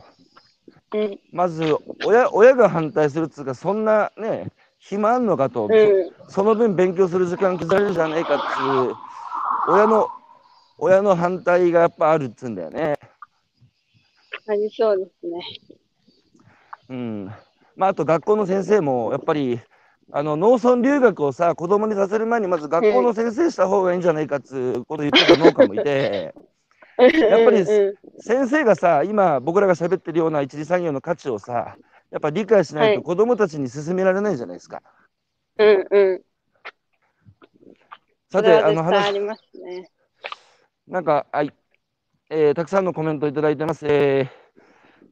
[0.93, 1.19] うん。
[1.31, 6.11] まず親親が反対するっつうか、そんなね、暇あんのかと、うん。
[6.27, 10.07] そその分勉強する時間削られるじゃねえかっつう、親の、
[10.77, 12.99] 親の反対がやっぱあるっつうんだよね。
[14.47, 15.39] ありそうですね。
[16.89, 17.25] うん。
[17.75, 19.59] まあ、あと学校の先生も、やっぱり、
[20.11, 26.35] あの農村留学をさ、子供にさせる前に、まず学校の先生した方がいいんじゃないかっつうことを言ってた農家もいて、
[26.97, 31.75] やっぱりうん先生がさ、今、僕らが喋ってるような一次産業の価値をさ、
[32.11, 34.81] やっぱ理解しないとはい子供たちに進められないじゃないですか。
[35.57, 36.21] うんうん。
[38.31, 39.89] さて、あの話絶対ありますね。
[40.87, 41.51] なんか、はい、
[42.29, 43.85] えーたくさんのコメントいただいてます。
[43.87, 44.45] えー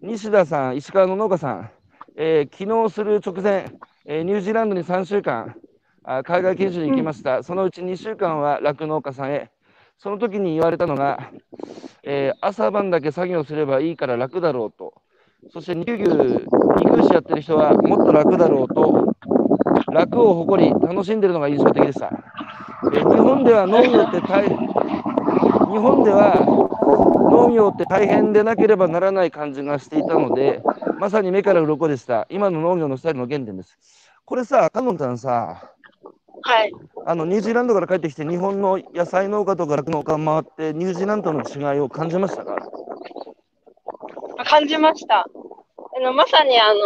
[0.02, 1.70] 西田さん、石川の農家さん、
[2.18, 3.68] えー昨日する直前、
[4.06, 5.56] えーニュージーランドに3週間、
[6.04, 7.44] あ海外研修に行きました。
[7.44, 9.52] そのうち2週間は酪農家さんへ。
[10.00, 11.32] その時に言われたのが、
[12.04, 14.96] えー朝晩だけ作業すればいいから楽だろうと。
[15.52, 16.04] そして肉牛、
[16.84, 19.14] 肉牛やってる人はもっと楽だろうと、
[19.92, 22.10] 楽を誇り、楽しんでるのが印象的でした。
[22.94, 30.62] えー日本では農業って大日本では農業って大変でなければならない感じがしていたので、
[31.00, 32.28] まさに目から鱗でした。
[32.30, 33.78] 今の農業のスタイルの原点です。
[34.26, 35.72] これさ、カノンさんさ、
[36.42, 36.72] はい。
[37.06, 42.56] あのニュージーランドから帰ってきて、日本の野菜農家とか酪農家回って、ニュージーランドの違いを感じましたか？
[44.46, 45.20] 感じました。
[45.20, 46.80] あのまさにあの、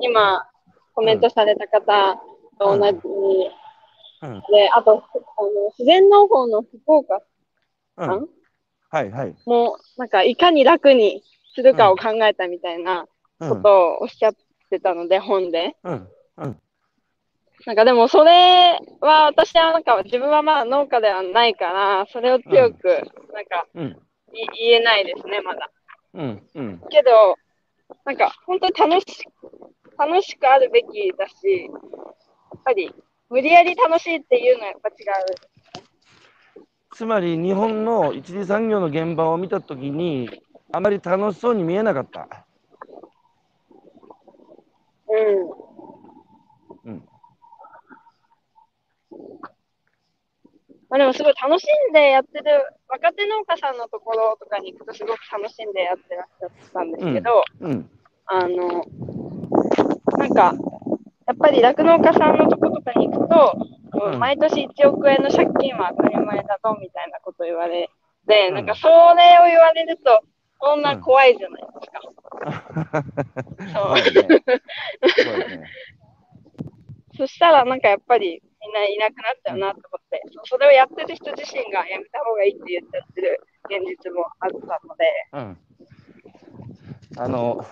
[0.00, 0.46] 今、
[0.94, 2.20] コメントされた方
[2.58, 2.98] と同じ、
[4.22, 4.40] うん。
[4.50, 5.02] で、あと、あの
[5.78, 7.20] 自然農法の福岡
[7.98, 8.06] うん。
[8.06, 8.28] さん
[8.94, 9.34] はいはい。
[9.44, 11.24] も、なんか、いかに楽に
[11.56, 13.08] するかを考えたみたいな
[13.40, 13.48] うん。
[13.48, 14.34] ことをおっしゃっ
[14.70, 15.74] てたので、本で。
[15.82, 16.08] うん。
[16.36, 16.60] うん。
[17.66, 22.86] なんかでも、それは、私はなんか、自分はまあ農家ではないから、それを強く、
[23.32, 23.66] なんか、
[24.30, 25.72] 言えないですね、まだ。
[26.14, 26.48] うん。
[26.54, 26.80] うん。
[26.88, 27.36] けど、
[28.04, 29.26] なんか、本当に楽し、
[29.98, 32.94] 楽しくあるべきだし、やっぱり、
[33.28, 35.53] 無理やり楽しいっていうのはやっぱ違う。
[36.94, 40.30] つまり、日本の一次産業の現場を見たときに、
[40.70, 42.46] あまり楽しそうに見えなかった。
[46.84, 46.92] うん。
[46.92, 47.08] うん。
[50.88, 52.44] まあ、でもすごい楽しんでやってる、
[52.88, 57.90] 若手農家さんのところとかに行くとすごく楽しんでやってらっしゃったんですけど、うん。
[58.26, 58.84] あの、
[60.16, 60.54] なんか、
[61.26, 67.88] やっぱり酪農家さんのとことかに行くと、うん毎年1億円の借金は当たり前だぞみたいなこと言われ
[68.26, 70.22] て、うんなんかそれを言われると、
[70.58, 73.04] こんな怖いじゃないですか。
[73.72, 74.42] そうだね。
[75.16, 75.64] そうだね。
[77.16, 85.58] そしたらなんかやっぱりみんないなくなっちゃうなと思って、そそれをやってる人自身がやめた方がいいって言っちゃってる現実もあったので、うん。
[87.16, 87.64] あの、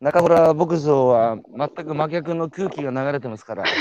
[0.00, 3.64] 中村牧場は全く真逆の空気が流れてますから。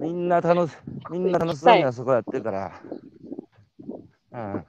[0.00, 0.76] みんな楽し、
[1.10, 2.72] みんな楽しそうにあそこやってるから。
[4.32, 4.64] うん。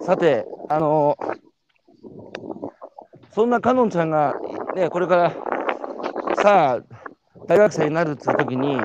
[0.00, 1.16] さて、あの、
[3.32, 4.34] そんなかのんちゃんが、
[4.74, 5.30] ね、これから、
[6.42, 6.82] さあ、
[7.46, 8.78] 大学生になるって時に、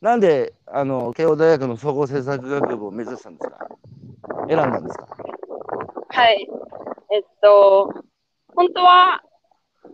[0.00, 3.58] なんで、あの、慶応大学の総合政策学部を目指したんですか？
[4.48, 5.06] 選んだんですか？
[6.10, 6.46] はい。
[7.10, 7.90] えっと、
[8.54, 9.22] 本当は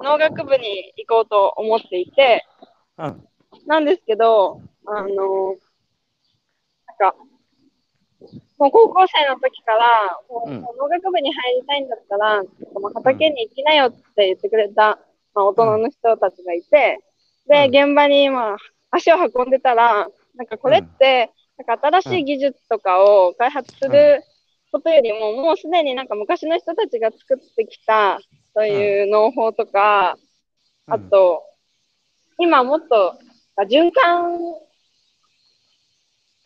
[0.02, 2.44] 農学部に行こうと思っていて、
[2.98, 3.24] うん。
[3.66, 5.56] なんですけど、あの、
[6.86, 7.14] なんか、
[8.58, 12.48] もう高校生の時から、もうう農学部に入りたいんだったら、も
[12.90, 14.98] う畑に行きなよって言ってくれた、
[15.34, 16.98] まあ、大人の人たちがいて、
[17.48, 18.56] で、現場に、まあ、
[18.90, 24.22] 足を運んでたら、なんかこれって、なんか新しい技術とかを開発する
[24.72, 28.18] ことよりも、もうすでになんか昔の人たちが作ってきた、
[28.54, 30.16] そういう農法とか、
[30.86, 31.42] あと、
[32.38, 33.18] 今もっと
[33.56, 34.38] あ循環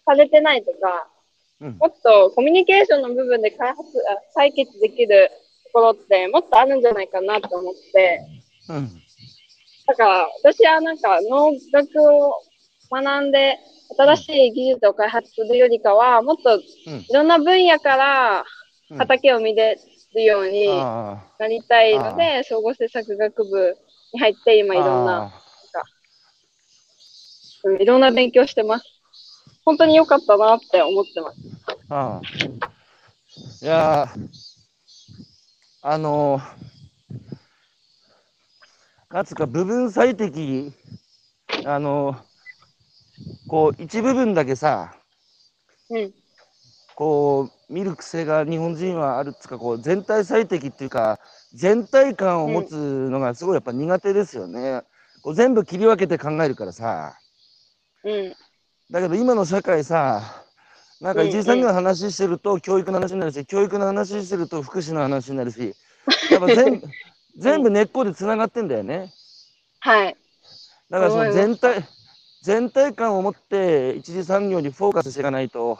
[0.05, 1.09] されてないとか、
[1.61, 1.77] うん。
[1.79, 3.83] もっとコミュニケーションの部分で開発、あ
[4.35, 5.31] 解決できる
[5.67, 8.21] ところってもっとあるんじゃないかなと思って、
[8.69, 8.91] うん。
[9.87, 12.43] だから私はなんか農学を
[12.91, 13.59] 学んで
[13.97, 16.61] 新しい技術を開発するよりかは、もっとうん。
[16.61, 18.45] いろんな分野から
[18.91, 18.99] うん。
[18.99, 19.79] 畑を見れ
[20.15, 23.77] るようにあなりたいので、総合政策学部
[24.13, 25.45] に入って今あいろんなあ
[27.67, 28.85] うん、いろんな勉強してます。
[29.65, 31.39] 本当に良かったなって思ってます。
[31.89, 32.21] ああ
[33.63, 34.29] いやー
[35.83, 36.41] あの
[39.11, 40.73] なんつうか部分最適
[41.65, 42.17] あの
[43.49, 44.95] こう一部分だけさ
[45.91, 46.15] うん。
[46.95, 51.19] こう見る癖が日本人はあるっつうかこう全体最適っていうか
[51.53, 54.83] 全体感を持つのがすごいやっぱ苦手ですよね。
[55.23, 57.19] こう全部切り分けて考えるからさ
[58.05, 58.35] うん。
[58.91, 60.45] だけど今の社会さ
[61.01, 65.75] なんかうん一次産業の話してると教育の話になるし、教育の話してると福祉の話になるし
[66.31, 66.89] やっぱ全部
[67.37, 69.13] 全部根っこでつながってんだよね。
[69.81, 70.17] はい。
[70.91, 71.85] だからその全体
[72.43, 75.79] 全体感を持って一次産業にフォーカスしていかないと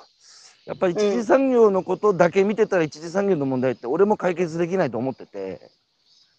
[0.67, 5.71] やっぱり一次産業のことだけ見てたら一次産業の問題って俺も解決できないと思ってて。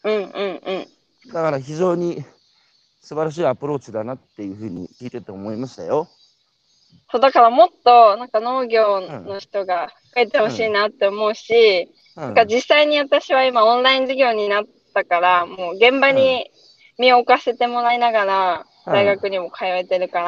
[0.03, 0.71] うんうんう
[1.29, 1.31] ん。
[1.31, 2.23] だから非常に
[3.01, 6.07] 素晴らしいアプローチだなっていうふうに聞いてて思いましたよ。
[7.11, 12.23] そう、だからもっとなんか農業の人が増えてほしいなって思うし、うん。
[12.23, 16.49] なんか実際に私は今オンライン授業になったから、もう現場に
[16.97, 18.93] 身を置かせてもらいながら、うん。
[18.93, 20.21] 大学にも通えてるか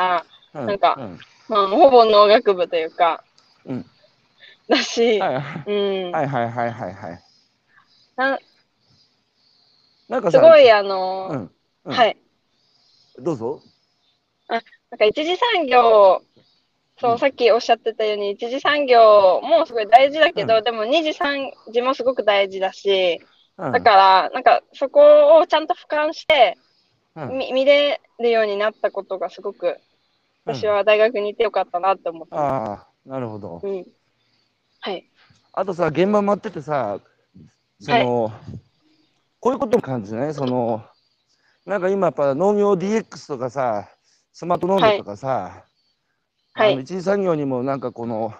[0.54, 3.24] ら、うなんかうんまあもうほぼ農学部というか、
[3.68, 3.86] うん。
[4.68, 5.72] だし、はい。
[5.72, 6.12] うん。
[6.12, 7.24] はいはいはいはいはい。
[8.16, 8.40] な
[10.10, 11.52] なんかさすごいあの、うん
[11.86, 11.94] うん。
[11.94, 12.18] はい。
[13.20, 13.62] どうぞ。
[14.48, 14.62] なん
[14.98, 16.22] か一次産業、
[17.00, 17.20] そうう、ん。
[17.20, 20.64] さっきおっしゃってたように、一次産業もすごい大事だけど、うん。
[20.64, 23.20] でも二次産次もすごく大事だし、
[23.58, 23.72] うん。
[23.72, 26.58] だから、なんかそこをちゃんと俯瞰して、
[27.16, 27.38] うん。
[27.38, 29.78] み見れるようになったことがすごく、
[30.46, 32.36] 私は大学にいてよかったなって思って
[33.08, 33.68] なるほどす。。
[33.68, 33.86] うん。
[34.82, 35.10] はい。
[35.54, 37.00] あとさ現場回っててさ
[37.80, 38.32] その、
[39.40, 40.34] こういうことも感じない？
[40.34, 40.84] その
[41.66, 43.90] なんか今やっぱ農業 DX とかさ
[44.34, 48.34] スマート農業とかさ、はいあの一次産業にもなんかこの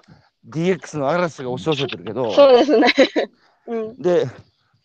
[0.50, 2.88] DX の嵐が押し寄せてるけどそうですね。
[3.68, 4.02] うん。
[4.02, 4.26] で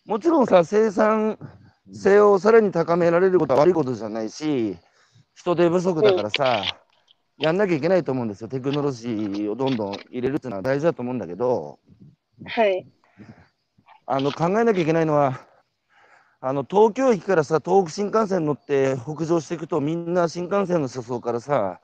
[0.05, 1.39] もちろんさ生産
[1.91, 4.77] 性をさらに高められることは悪いことじゃないし
[5.33, 6.63] 人手不足だからさ、
[7.37, 11.79] やんなきゃいけないと思うんですよテクノロジーをどんどん入れるっていうのは大事だと思うんだけど
[12.45, 12.85] はい。
[14.05, 15.39] あの考えなきゃいけないのは
[16.41, 21.79] あの東京駅からさ東北新幹線乗って北上していくとみんな新幹線の車窓からさ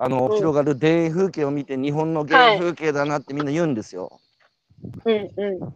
[0.00, 4.20] あの、うん広がる田園風景を見て日本の原風景だなってみんな言うんですよ。
[5.04, 5.74] うんう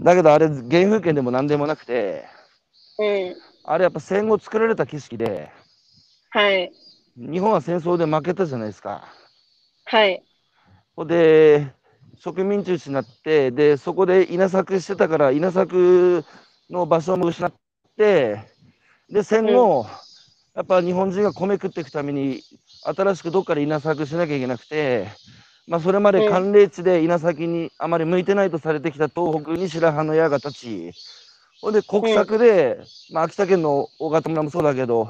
[0.00, 0.02] ん。
[0.04, 2.24] だけどあれ原風景でも何でもなくて
[2.98, 3.36] うん。
[3.64, 5.50] あれやっぱ戦後作られた景色で
[6.30, 6.72] はい。
[7.16, 9.08] 日本は戦争で負けたじゃないですか。
[9.84, 10.24] はい。
[10.96, 11.72] ほんで、
[12.16, 16.24] 植民地失って、で、そこで稲作してたから、稲作
[16.70, 17.52] の場所も失っ
[17.96, 18.40] て、
[19.10, 19.86] で、戦後、
[20.54, 22.44] やっぱ日本人が米食っていくために、
[22.82, 25.08] 新しくどっかで稲作しなきゃいけなくて、
[25.66, 30.94] まあ、それまで寒冷地で稲作にあまり向いてないとされてきた東北に白羽の矢が立ち、
[31.60, 35.06] ほんで国策で、まあ、秋田県の大型村もそうだけど、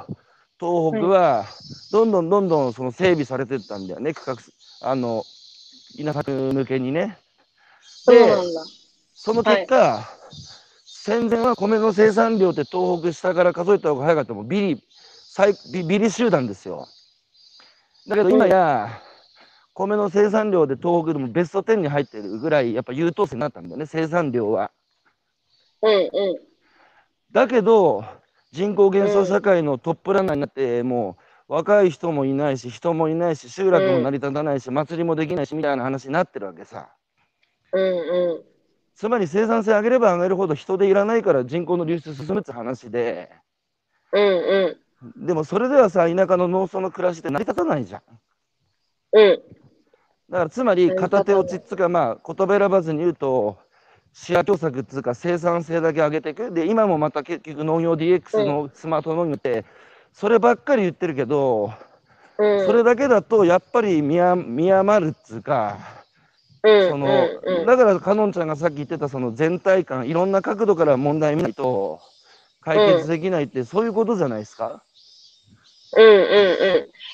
[0.60, 1.46] 東北は
[1.92, 4.36] どんどんどんどんその整備されてったんだよね、区画、
[4.80, 5.24] あの、
[5.94, 7.18] 稲作向けにね。
[7.82, 8.64] そうなんだ。
[9.14, 10.08] その結果、
[10.84, 14.82] 戦前は米の生産量って東北下から数えた方が早かったもんビリ
[15.28, 16.88] 最ビビリ集団ですよ。
[18.08, 19.02] だけど今や、
[19.74, 24.70] 米の生産量で東北でもベスト10に入ってるぐらいやっぱ優等生になったんだよね生産量は。
[25.82, 26.08] うんうん。
[27.30, 28.04] だけど
[28.50, 36.88] 人口減少社会のトップランナーになってもう若い人もいないし人もいないし集落も成り立たないし祭りもできないしみたいな話になってるわけさ。
[37.72, 38.42] うんうん。
[38.94, 43.30] つまり生産性上げれば上げるほど人でいらないから人口の流出進むって話で、
[44.12, 44.78] うんう
[45.24, 45.26] ん。
[45.26, 48.02] でもそれではさ、田舎の農村の暮らしって成り立たないじゃん。
[49.12, 49.42] うん。
[50.30, 53.58] だからつまり片手落ちっつうか、まあ言葉選ばずに言うと、
[54.12, 56.52] 視野狭作っつうか生産性だけ上げていく。
[56.52, 59.64] で、今もまた結局農業 DX のスマート農業って、
[60.12, 61.72] そればっかり言ってるけど、
[62.38, 62.66] うん。
[62.66, 65.78] それだけだとやっぱり見余るっつうか、
[66.62, 72.00] うんそのうんうんだからかのんちゃんがさっき言ってたその全体感いろんな角度から問題見ないと
[72.60, 74.82] 解決できないって、そういうことじゃないですか？
[75.96, 76.22] うんうんうん。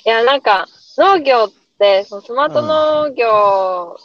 [0.06, 0.66] いや、なんか、
[0.98, 3.96] 農業って、そのスマート農業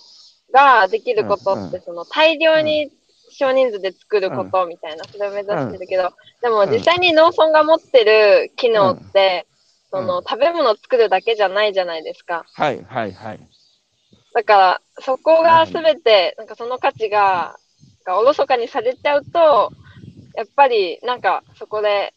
[0.53, 2.91] ができることって、その大量に
[3.33, 6.11] 少人数で作ることみたいな、それを目指してるけど、
[6.41, 9.47] でも実際に農村が持ってる機能って、
[9.91, 12.45] その食べ物を作るだけじゃないじゃないですか。
[12.53, 13.39] はいはいはい。
[14.33, 17.57] だから、そこがすべて、なんかその価値が、
[18.05, 19.71] がおろそかにされちゃうと、
[20.35, 22.13] やっぱりなんかそこで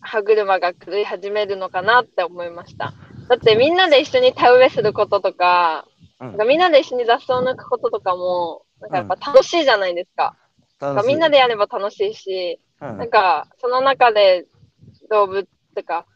[0.00, 2.94] 歯車が狂い始めるのかなって思いました。
[3.28, 5.86] だってみんなで一緒に田植えすることとか、
[6.20, 10.36] うんかみんなで一緒に雑草を抜くこととかも、なんかやっぱ楽しいじゃないですか。
[10.80, 12.98] なんみんなでやれば楽しいし、うん。
[12.98, 14.46] なんかその中で
[15.10, 16.06] 動物とか、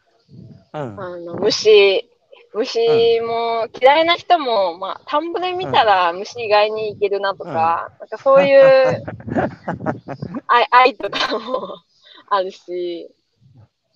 [0.73, 0.99] うん。
[0.99, 2.07] あの虫、
[2.53, 9.03] 虫も嫌いな人も、まあ、田んぼで見たら虫意外にいけるなとか、なんかそういう
[10.47, 11.77] 愛愛とかも
[12.29, 13.09] あるし、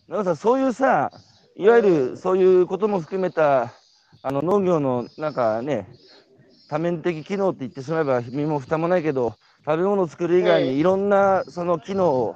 [0.07, 1.11] なんかさそういうさ
[1.55, 3.74] いわゆるそういうことも含めた
[4.22, 5.88] あの農業のなんかね
[6.70, 9.36] 多面的機能って言ってしまえば身も蓋もないけど
[9.66, 12.36] 食べ物を作る以外うんにいろんなその機能を、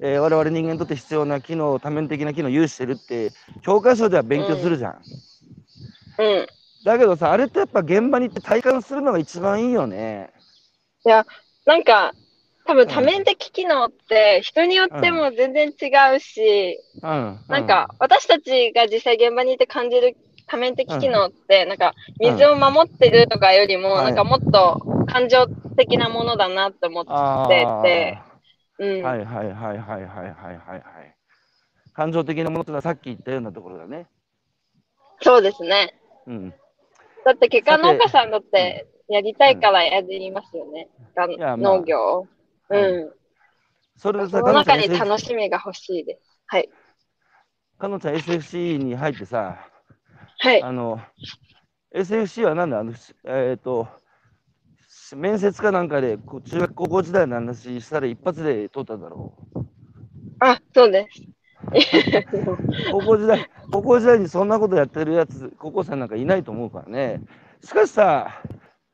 [0.00, 5.02] えー我々人間にとって必要な機能多面的な機能を有してるって教科書では勉強するじゃん。
[6.18, 6.46] うん。
[6.84, 10.30] だけどさあれってやっぱ現場に行って体感するのが一番いいよね。
[11.66, 12.12] なんか、
[12.66, 20.16] 多分多面的機能って人によっても全然違うし、うん、なんか私たちが実際現場にいて感じる
[20.50, 25.46] 多面的機能って、なんか水を守ってるとかよりも、はいなんかもっと感情
[25.76, 27.46] 的なものだなって思ってあ
[27.84, 28.18] て
[28.78, 29.02] うん。
[29.02, 31.16] はいはいはいはいはいはいはいはい。
[31.92, 34.08] 感情的なものってのはさっき言ったようなところだね。
[35.22, 35.94] そうですね。
[36.26, 36.50] うん。
[37.24, 40.88] だって結果農家さんだってやりたいからやりますよね。
[41.14, 42.28] がいやまあ農業を。
[42.70, 43.12] ううん。
[43.96, 46.40] それその中に楽しみが欲しいです。
[46.46, 46.68] はい。
[47.78, 49.69] かのちゃん SFC に入ってさ、
[50.42, 50.62] はい。
[50.62, 51.00] あの、
[51.94, 52.78] SFC はなんだ？
[52.78, 52.92] あの、
[53.24, 53.86] えっ、と、
[55.16, 59.60] 面接かなんかで中学高校時代の話したら一発で通ったんだろう。
[60.40, 61.22] あ、そうです。
[62.90, 67.20] 高校時代、高校時代にそんなことやってるやつ、高校生なんかいないと思うからね。
[67.62, 68.42] しかしさ、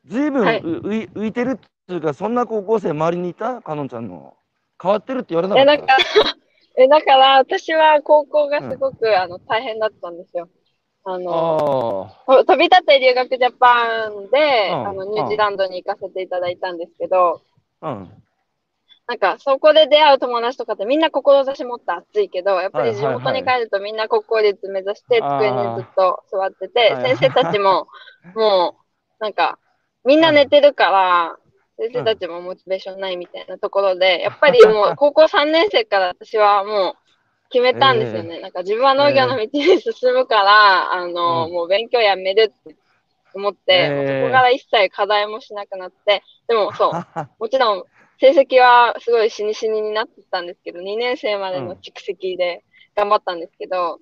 [0.04, 3.62] ずいぶんはいう浮いてるっていうか、そんな高校生周りにいた？
[3.62, 4.34] かのんちゃんの。
[4.82, 5.96] 変わってるって言われなえ、かった？
[6.82, 10.48] え、 だから私は高校がすごく、あの大変だったんですよ。
[11.08, 17.42] あの、飛び立って留学ジャパンで、うんあの、ニュージーランドに行かせていただいたんですけど、
[17.80, 18.10] あ、うん。
[19.06, 27.86] なんか、そこで出会う友達とかってみんな志持って熱いけど、やっぱり地元に帰るとみんな国公立目指して机にずっと座ってて、はい先生たちも、
[28.34, 28.76] も
[29.20, 29.60] う、なんか、
[30.04, 31.36] みんな寝てるから、
[31.78, 37.05] 先生たちもモチベーションないみたいなところで、やっぱりもう 高校3年生から私はもう
[37.56, 38.40] 決めたんですよね。
[38.40, 42.76] なんか自分は農業の道に進むから、あの、うんもう勉強やめるって
[43.32, 46.92] 思って、えーそこから一切課題もしなくなって、でもそう、
[47.40, 47.84] もちろん
[48.20, 52.62] 成績はすごい死に死にになってたんですけど、2年生までの蓄積で
[52.94, 54.00] 頑張ったんですけど、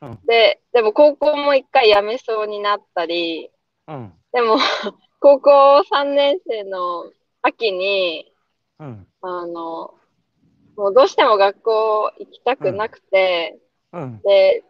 [0.00, 3.50] うんで、でも高校も一回辞めそうになったり、
[3.86, 4.12] うん。
[4.32, 4.56] でも、
[5.20, 5.50] 高校
[5.90, 7.10] 3年生の
[7.42, 8.32] 秋に、
[8.80, 9.06] うん。
[9.22, 9.97] あの、
[10.78, 13.58] もうどうしても学校行きたくなくて、
[13.92, 14.22] うん。
[14.24, 14.64] で、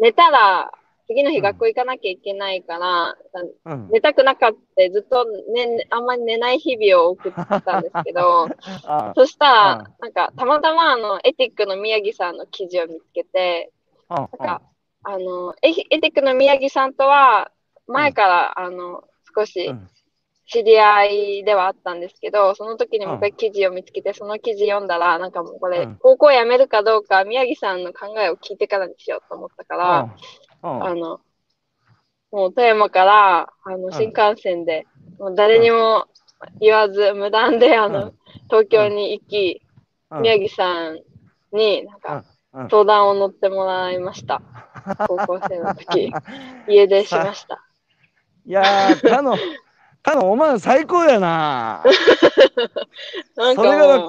[0.00, 0.72] 寝たら、
[1.08, 3.16] 次のうん日学校行かなきゃいけないから、
[3.64, 3.88] うん。
[3.88, 8.52] 寝たくなかったずっと、ね、あんまり寝ない日々を送ってたんですけど、
[8.86, 13.72] あそしたうんら、なんか、たまたまあの、エティックの宮城さんの記事を見つけて、
[14.08, 14.28] あ。
[14.32, 14.62] なんか、
[15.04, 17.52] あの、エエティックの宮城さんとは、
[17.86, 19.04] 前から、あの、
[19.36, 19.88] 少しうん。
[20.52, 30.06] 知り合いではあったんですけど、その時にもう一う回記事を見つけて、その記事読んだら、なんかもうこれうん、高校辞めるかどうか、宮城さんの考えを聞いてからにしようと思ったから、
[30.62, 30.70] うん。
[30.78, 31.20] あの、
[32.32, 34.88] もう富山から、あの、ん新幹線で、
[35.18, 36.06] もう誰にも
[36.60, 38.18] 言わず、無断で、あの、うん
[38.50, 39.62] 東京に行き、
[40.10, 40.18] うん。
[40.18, 41.00] 宮城さん
[41.52, 42.68] に、なんか、うん。
[42.70, 44.42] 相談を乗ってもらいました。
[45.06, 46.18] 高校生の時、
[46.66, 47.66] 家出しました。
[48.44, 49.42] いやー、かの、
[50.02, 51.82] かの、お前最高やな。
[53.36, 54.08] なんかそれが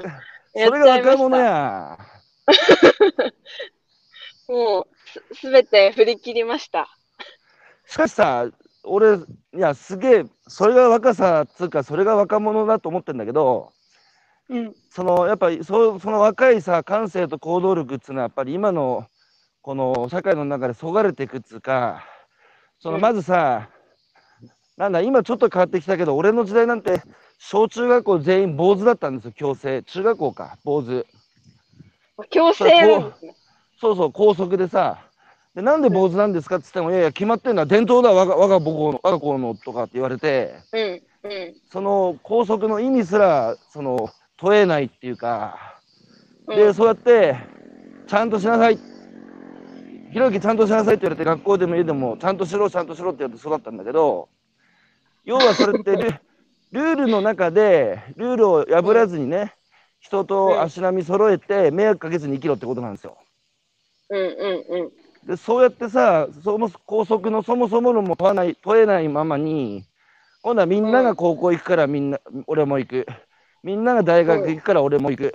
[0.54, 1.98] それが若者や。
[4.48, 4.88] もう、
[5.34, 6.88] すすべて振り切りました。
[7.86, 8.48] しかしさ、
[8.84, 9.20] 俺、い
[9.54, 13.72] や、すげえ、それが若さっつうか、それが若者だと思ってんだけど、
[14.50, 14.76] うん。
[14.90, 19.08] そのやっぱりそその若いさ感性と行動力っつうのはやっぱり今の
[19.62, 22.06] この社会の中でそがれていくっつうか
[22.80, 23.70] そのうんまずさ、
[24.78, 27.02] なんだ今ちょっと変わってきたけど俺の時代なんて
[27.38, 31.06] 小中学校全員坊主だったんですよ強制中学校か坊主
[32.30, 32.64] 強制。
[33.80, 35.00] そうそう校則でさ
[35.56, 40.82] でなんで坊主なんですかっつってもいやいや決まってんのは伝統だ我が我が母校の我が校のとかって言われてうん。
[41.24, 41.56] うん。
[41.72, 45.74] その校則の意味すらその問えないっていうか
[46.48, 47.38] うんで、そうやって、
[48.08, 48.78] ちゃんとしなさい。
[50.12, 54.30] ひろゆきちゃんとしなさいって言われて、学校でも家でも、ちゃんとしろ、ちゃんとしろって言われて育ったんだけど、
[55.26, 56.10] 要はそれってル、
[56.72, 59.54] ルールの中で、ルールを破らずにね、
[60.00, 63.18] 人と足並み揃えて、迷惑かけずに生きろってことなんですよ。
[64.10, 64.92] うんうんうん。
[65.26, 69.86] で、そうやってさ、そも校則のそもそものも問わない、問えないままに、
[70.42, 73.06] 今度はみんなが高校行くからみんな、俺も行く。
[73.64, 75.34] みんなが大学行くから俺も行く。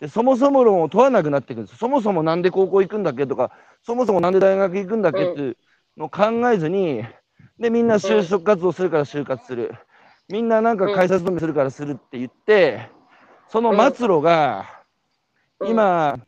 [0.00, 1.78] で、そもそも論を問わなくなっていくんです。
[1.78, 3.52] そもそもなんで高校行くんだっけとか、
[3.82, 5.56] そもそもなんで大学行くんだっけっていう
[5.96, 7.04] のを考えずに、
[7.58, 9.74] で、みんな就職活動するから就活する。
[10.28, 12.88] みんななんか会社勤めするからするって言って、
[13.48, 14.66] その末路が、
[15.60, 16.18] うん、今、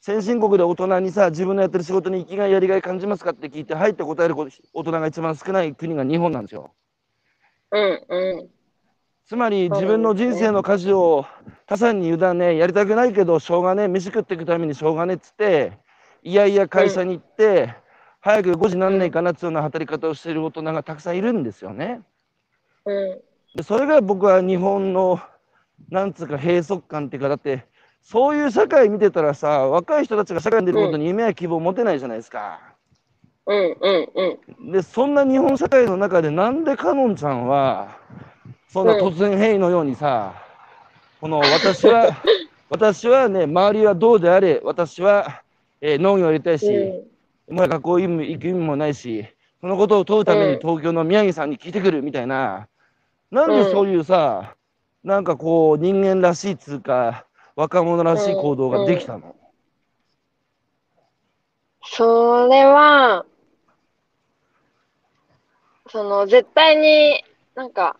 [0.00, 6.72] 先進国で大人にさ、自分のやってる仕事に生きがいやりがい感じますかって聞いて、はいって答える大人が一番少ない国が日本なんですよ。
[7.72, 8.50] うんうん。
[9.26, 11.24] つまり自分の人生の舵を
[11.66, 15.78] 他さんに委ね、やりたくないけど、しょうがねえ、飯食っていくためにしょうがねえっつって、
[16.22, 17.74] いやいや会社に行って、
[18.22, 22.02] 早く5時なんねえかなっつうような働き方をしている大人がたくさんいるんですよね。
[22.84, 23.20] うん。
[23.54, 25.20] でそれが僕は日本の、
[25.88, 27.64] なんつうか閉塞感っていうか、だって、
[28.02, 32.60] そういう社会見てたらさ、若い人たちが社会に出ることに夢や希望を持てないじゃないですか。
[33.46, 34.08] うんうん
[34.60, 34.72] うん。
[34.72, 37.96] で、そんな日本社会の中で、なんでかのんちゃんは、
[38.68, 40.34] そんな突然変異のようにさ、
[41.20, 42.10] この私は、
[42.68, 45.42] 私はね、周りはどうであれ、私は、
[45.80, 47.10] えー農業やりたいし、うん
[47.50, 49.26] もう学校行く意味もないし、
[49.60, 50.60] そのことを問うためにうん。
[50.60, 52.68] 東京の宮城さんに聞いてくるみたいな、
[53.30, 54.54] なんでそういうさ、
[55.04, 57.26] なんかこう人間らしいっつうか、
[57.56, 59.34] 若者らしい行動ができたの？
[61.82, 63.24] それは、
[65.90, 67.24] その、絶対に
[67.54, 67.96] なんか、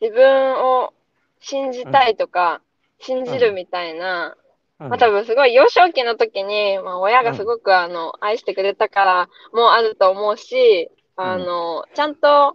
[0.00, 0.92] 自分を
[1.40, 2.60] 信じたいとか、
[3.00, 4.41] 信じるみたいな、うん
[4.88, 12.54] まあ多分すごい幼少期の時に、まあ親がすごくあの、愛してくれたからもあると思うし、あの、ちゃんと、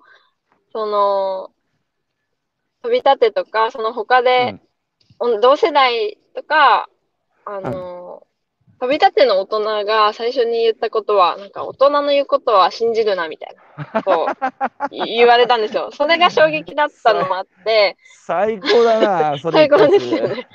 [0.74, 1.52] その、
[2.84, 4.60] 飛び立てとか、その他で、
[5.42, 6.90] 同世代とか、
[7.46, 7.97] あの、
[8.80, 13.56] 飛び立ての大人が最初に言ったことは、なんか大人の言うことは信じるな、みたい
[13.94, 14.28] な、こ
[14.92, 15.90] う、い 言われたんですよ。
[15.92, 20.48] それが衝撃だったのもあって、最高だな、 それ最高ですよね。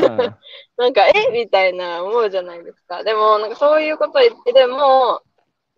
[0.00, 0.36] うん
[0.76, 1.30] なんか、え？
[1.32, 3.04] みたいな思うじゃないですか。
[3.04, 5.22] でも、なんかそういうこと言ってでも、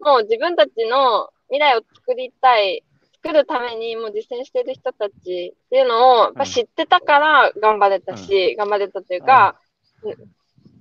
[0.01, 2.83] もう自分たちの未来を作りたい、
[3.23, 9.61] 作るためにもう実践してる人たちっていうのを、やっぱ知ってたから頑張れたし、頑張れたというか、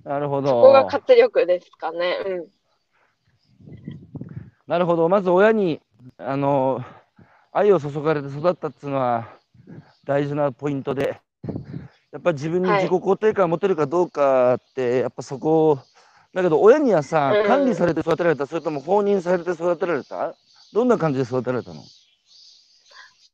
[0.06, 0.88] なるほそこがど。
[0.88, 2.16] 活力ですかね。
[2.24, 2.46] うん。
[4.68, 5.08] なるほど。
[5.08, 5.80] まず親に、
[6.16, 6.84] あの、
[7.52, 9.28] 愛を注がれて育ったっていうのは
[10.04, 11.20] 大事なポイントで、
[12.12, 15.80] やっぱり自分にはい自己肯定感を持てるかどうかって、やっぱそこ
[16.32, 20.36] だけど親にはさ、うん管理されて育てられた、それとも放任されて育てられた？
[20.72, 21.84] どんな感じで育てられたの？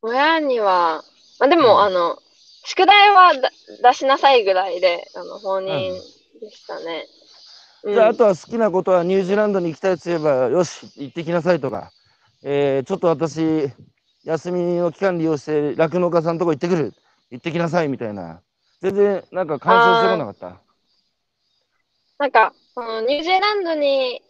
[0.01, 1.05] 親には、
[1.39, 2.17] まあ、でも、うんあの、
[2.63, 3.51] 宿題はだ
[3.83, 6.01] 出しなさいぐらいで、あの、放任
[6.39, 7.05] でしたね。
[7.83, 11.91] うんじゃあ、あとは好きなことはニュージーランドに行きたいと言えば、よし、行ってきなさいとか、
[12.41, 13.69] えーちょっと私、
[14.23, 16.93] 休みの期間利用して、酪農家さんのとこ行ってくる、
[17.29, 18.41] 行ってきなさいみたいな、
[18.81, 20.61] 全然なんか干渉してこなかった？
[22.19, 24.21] なんか、そのニュージーランドに、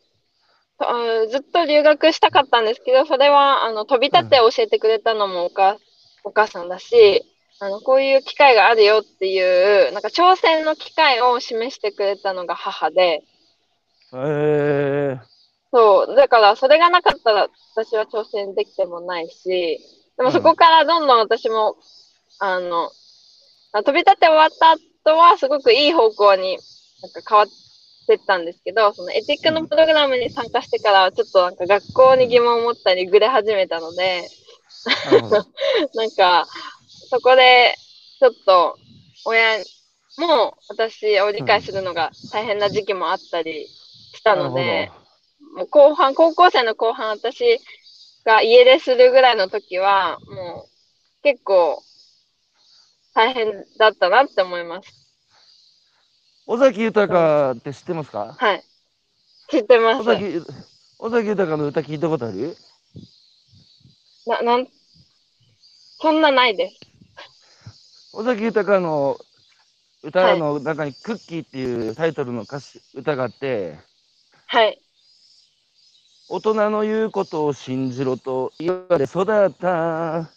[0.80, 5.78] あずっと留学したかったんですけど、それは、あの、飛び立って教えてくれたのもお母、
[6.24, 7.24] お母さんだし、
[7.64, 13.24] あの、こういう機会があるよっていう、なんか挑戦の機会を示してくれたのが母で、
[14.14, 15.18] え
[15.72, 19.80] そう、だからそれがなかったら私は挑戦できてもないし、
[20.18, 21.78] でもそこからどんどん私も、
[22.40, 22.92] あの、
[23.72, 24.76] あ飛び立って終わった
[25.10, 26.58] 後はすごくいい方向に
[27.02, 27.48] なんか変わっ
[28.08, 34.28] てったんですけど、そのエティックのプログラムに参加してからはちょっとなんか学校に疑問を持ったりぐれ始めたので。
[35.96, 36.46] な んか、
[37.14, 37.76] そこで
[38.20, 38.76] ちょっと
[39.26, 39.60] 親
[40.18, 44.92] も私を理解するのが大変な時期もあったりしたので、
[45.56, 47.60] もう後半、高校生の後半、私
[48.26, 50.70] が家出するぐらいの時は、もう
[51.22, 51.84] 結構
[53.14, 54.90] 大変だったなって思います。
[56.48, 58.36] 尾崎豊って知ってますか？
[58.40, 58.64] はい。
[59.52, 60.02] 知ってます。
[60.02, 60.42] 尾崎
[60.98, 62.58] 尾崎豊の歌聞いたことある？
[64.26, 64.68] な、なん、
[66.02, 66.80] そんなないです。
[68.14, 69.18] 尾崎豊の
[70.04, 73.80] 歌の中に「クッキー」っていうタイトルの歌詞歌があって
[74.48, 74.80] はい。
[76.30, 80.30] 大人の言うことを信じろと言われ育った。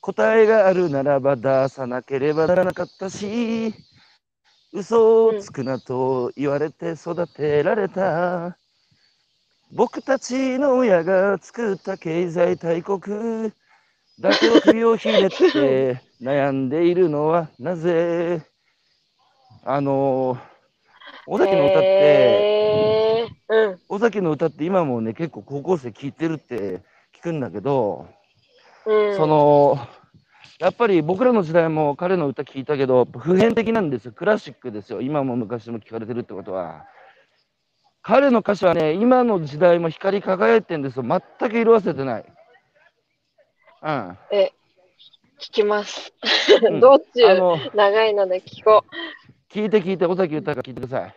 [0.00, 3.74] 答えがあるならば出さなければならなかったし
[4.72, 8.56] 嘘をつくなと言われて育てられた、
[9.72, 13.52] 僕たちの親が作った経済大国
[14.20, 18.42] だけど首をひねって 悩んでいるのはなぜ
[19.62, 20.38] あの
[21.26, 23.78] 尾崎の歌って、えー、うん。
[23.88, 26.82] 尾崎の歌って今もね結構高校生聴いてるって
[27.18, 28.06] 聞くんだけど、
[28.86, 29.16] うん。
[29.16, 29.78] その
[30.60, 34.12] やっぱり僕らの時代も彼の歌聞いたけど普遍的なんですよ。
[34.12, 35.00] クラシックですよ。
[35.02, 36.86] 今も昔も聞かれてるってことは。
[38.02, 41.02] 彼の歌詞はね今の時代も光り輝いてるんですよ。
[41.02, 42.24] 全く色あせてない
[43.86, 44.52] うんえ、
[45.38, 46.12] 聞きます。
[46.68, 48.84] うん道中、長いので聞こ
[49.48, 51.14] 聞いて聞いて尾崎豊聞いてください、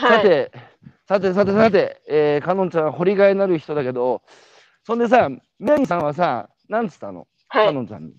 [0.00, 0.02] う。
[0.06, 0.22] はい。
[0.22, 0.50] さて
[1.06, 4.22] さてさてさて、えー、かのんちゃんは掘りがいのある人だけど
[4.84, 5.28] そんでさ
[5.58, 7.26] 宮城さんはさなんつったの？
[7.48, 7.66] はい。
[7.66, 8.14] かのんちゃんに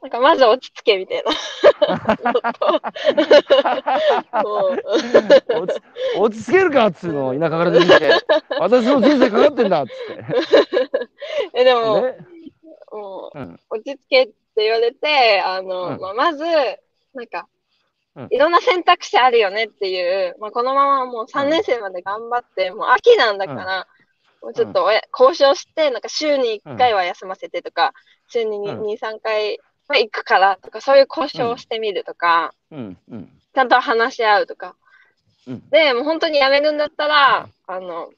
[0.00, 1.32] なんかまず落ち着けみたいな。
[6.18, 8.10] 落ち着けるかっつうのを田舎から出てきて。
[8.60, 9.94] 私の人生かかってんだっつっ
[11.54, 12.16] え、でても、ね。
[12.92, 13.60] もう、うん。
[13.70, 16.00] 落ち着けって言われて、あの、うん。
[16.00, 16.44] まあ、まず、
[17.14, 17.48] なんか
[18.18, 23.86] うん、いろんな選択肢あるよねっていう、まあ、このままもう3年生まで頑張って、もう秋なんだから、
[24.42, 27.92] もうちょっと親交渉して、なんか週に1回は休ませてとか、
[28.28, 28.86] 週に2、うん。
[28.86, 29.64] 2 3回は
[29.96, 33.28] 行くからとか、そういう交渉をしてみるとか、うんうん。
[33.54, 34.74] ちゃんと話し合うとか。
[35.46, 35.68] うん。
[35.70, 38.10] で、もう本当に辞めるんだったら、あの、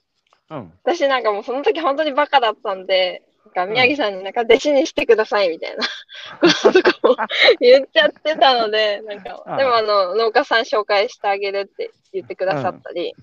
[0.50, 0.72] うん。
[0.82, 3.22] 私なんかもうその時本当にバカだったんで、
[3.54, 5.84] なんか宮城さんになんか弟子にしてくださいみたいな
[6.40, 7.16] こととかも
[7.58, 13.14] 言っちゃってたので、なんかでもあの、農家さん紹介してあげるって言ってくださったり、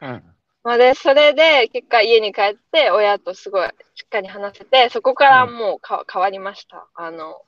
[0.00, 0.22] うん。
[0.62, 6.86] まあで、それで結果家に帰って親とすごいしっかり話せて、そこからもうか変わりました。
[6.94, 7.42] あの、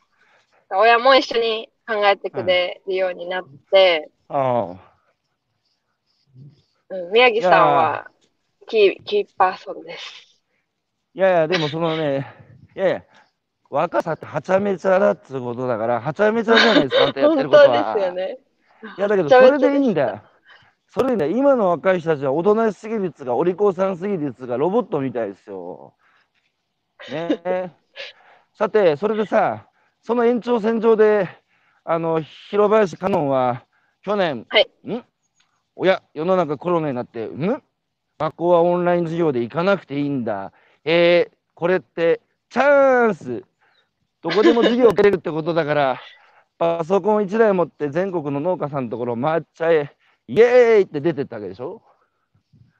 [0.78, 4.76] 親も一緒に考えてくれるようになって、あ
[6.88, 8.06] うん、宮城さんは
[8.66, 10.40] キーキーパーソンです。
[11.14, 12.26] いやいやでもそのね
[12.74, 13.02] いやいや
[13.68, 18.38] 若さってはちゃめちゃだっつうことだからはちゃめちゃじゃないですか あんたやって本ること当はですよね。
[18.98, 20.22] いやだけど それでいいんだよ。
[20.88, 21.32] それでいいんだよ。
[21.32, 25.94] 今の若い人たちはおとなしすぎ率がお利口さんすぎ率がロボットみたいですよ。
[27.10, 27.70] ねえ。
[28.52, 29.66] さてそれでさ
[30.02, 31.28] その延長線上で
[31.84, 33.64] あの広林香音は
[34.02, 34.68] 去年、はい。
[34.86, 35.04] ん？
[35.76, 37.62] おや世の中コロナになってん？
[38.18, 40.52] 学校はオンライン授業で行かなくていいんだ。
[40.84, 43.44] えー、これってチャンス。
[44.22, 46.00] どこでも授業受けれるってことだから
[46.58, 49.96] パソコン1台持って全国の農家さんのところ回っちゃえ。
[50.28, 51.82] イエーイって出てったわけでしょ？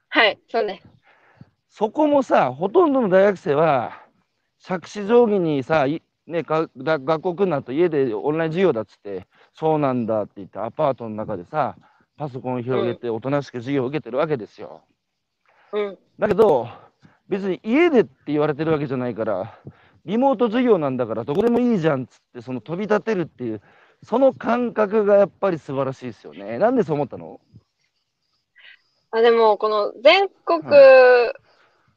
[0.09, 0.81] はい、そうね。
[1.69, 4.03] そこもさほとんどの大学生は
[4.59, 11.75] 杓子定規にさいね、かだ学校来んなと家でオンライン授業だっつってそうなんだって言ってアパートの中でさ
[12.15, 14.81] パソコンを広げて、おとなしく授業を受けてるわけですよ。
[15.73, 15.97] うん。
[16.19, 16.69] だけど、
[17.27, 19.57] 別に家でって言われてるわけじゃないから、
[20.05, 23.61] リモート授業なんだから、どこでもいいじゃんっつって、その飛び立てるっていう、
[24.03, 26.59] その感覚がやっぱり素晴らしいですよね。
[26.59, 27.41] なんでそう思ったの？
[29.09, 30.61] あ、でも、この全国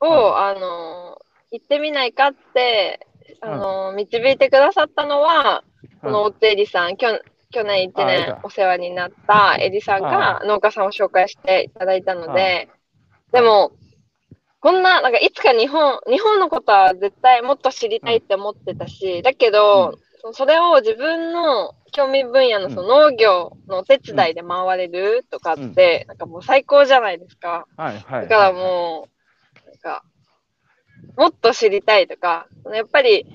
[0.01, 1.21] を、はあの、
[1.51, 3.07] 行ってみないかって、
[3.41, 5.65] あの、導いてくださったのは、
[6.03, 7.21] このおつえりさん、きょ
[7.51, 8.33] 去年1あえた。
[8.33, 12.69] 年お世話になったエリさんが農家さんを紹介していただいたので、
[13.33, 13.73] でも、
[14.61, 27.67] こんな、なんかいつか日本、日本のことは絶対もっと知りたいって思ってたし、だけど、そそれを自分の興味分野のその農業のお手伝いで回れるとかって、なんかもう最高じゃないですか。
[28.29, 29.09] だからも
[29.65, 30.03] う、なんか、
[31.17, 33.27] もっと知りたいとか、やっぱり、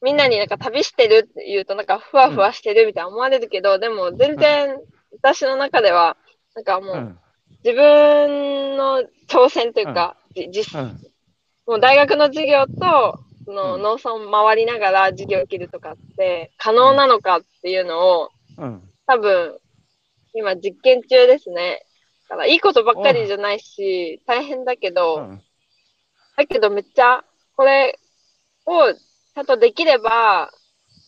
[0.00, 4.78] みんなになんか旅してるって言うと、なんかふわふわしてるみたいな思われるけど、でも全然
[5.12, 6.16] 私の中では、
[6.54, 7.18] なんかもう、うん。
[7.64, 11.00] 自分の挑戦というか、じ実うん。
[11.66, 13.82] もう大学の授業と、そのうん。
[13.82, 18.82] 農村回りながら授業を受けるとかって可能なのかっていうのを、うん。
[19.06, 19.58] 多分、
[20.34, 21.82] 今実験中ですね。
[22.28, 25.42] だからいいことばっかりじゃないし、大変だけど、うん
[26.38, 27.24] だけどめっちゃ、
[27.56, 27.98] これ
[28.64, 30.50] をちゃんとできれば、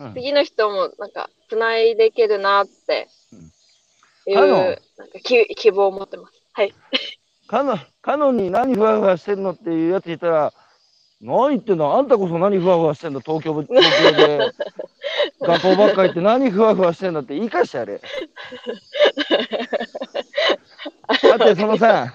[0.00, 3.06] うん次の人もなんか、繋いでいけるなって
[4.26, 6.42] いあのう、なんかき希望を持ってます。
[6.54, 6.74] はい。
[7.46, 10.54] カノカノンに何ふわふわしてんのっていうやついたら、
[11.20, 14.38] 何言ってんだあんたこそ何ふわふわしてんだ東京ぶ東京で。
[15.42, 18.00] 学校ばっか行って何ふわふわしてんだって言い返してやれ。
[21.22, 22.10] だってそのさ、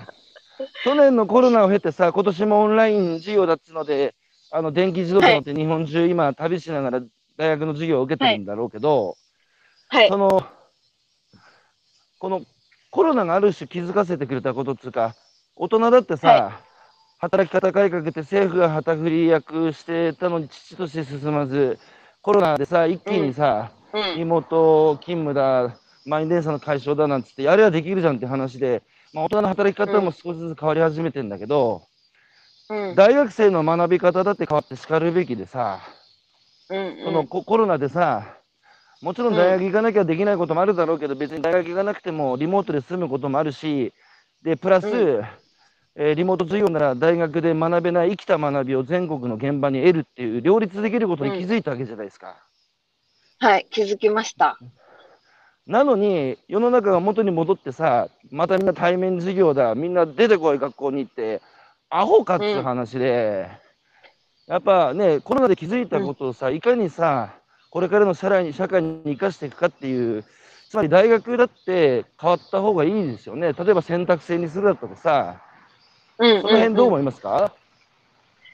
[0.83, 4.15] 去年のコロナを経てさ、今年もオンライン授業だっつうので、
[4.51, 7.01] あの電気自動車乗って日本中今旅しながら
[7.37, 9.17] 大学の授業を受けてるんだろうけど、
[9.89, 10.17] はいそ。
[10.17, 10.45] の、
[12.19, 12.41] この
[12.91, 15.15] コロナがある種気づかせてくれたことっつうか、
[15.55, 16.61] 大人だってさ、は
[17.19, 21.79] 働き方改革って政府が旗振り役してたのに父として進まず、
[22.21, 24.17] コロナでさ、一気にさ、うん。
[24.17, 28.83] リモート勤務だ、満員電車の解消だなんつって、やればできるじゃんって話で、
[29.15, 31.87] まあ、大人の働き方も少しずつ変わり始めてんだけど、
[32.69, 32.95] うん。
[32.95, 35.79] 大学生の学び方だって変わってしかるべきでさ、
[36.69, 36.97] うん。
[37.05, 38.41] そのココロナでさ、
[39.01, 43.93] もちろん大学行かなきゃできないこともあるだろうけど、別に大学行かなくてもリモートで済むこともあるし、
[44.43, 45.25] で、プラス、う
[45.95, 52.35] えーリモート授業なら大学で学べない生きた学びを全国の現場に得るっていう、両立できることに気づいたわけじゃないですか。
[53.39, 53.67] はい。
[53.69, 54.59] 気づきました。
[55.67, 61.41] なのに、世の中が元に戻ってさ、またみんな対面授業だ、みんな出てこい、学校に行って、
[61.89, 63.49] アホかっつう話で、
[64.47, 67.33] やっぱね、コロナで気づいたことをさ、いかにさ、
[67.71, 70.23] これからの社会に社会に生かしていくかっていう、
[70.69, 73.53] つまり大学だって変わった方がいいですよね。
[73.53, 75.41] 例えば選択制にするだとかさ、
[76.19, 76.41] うん。
[76.41, 77.53] その辺どううん思いますか、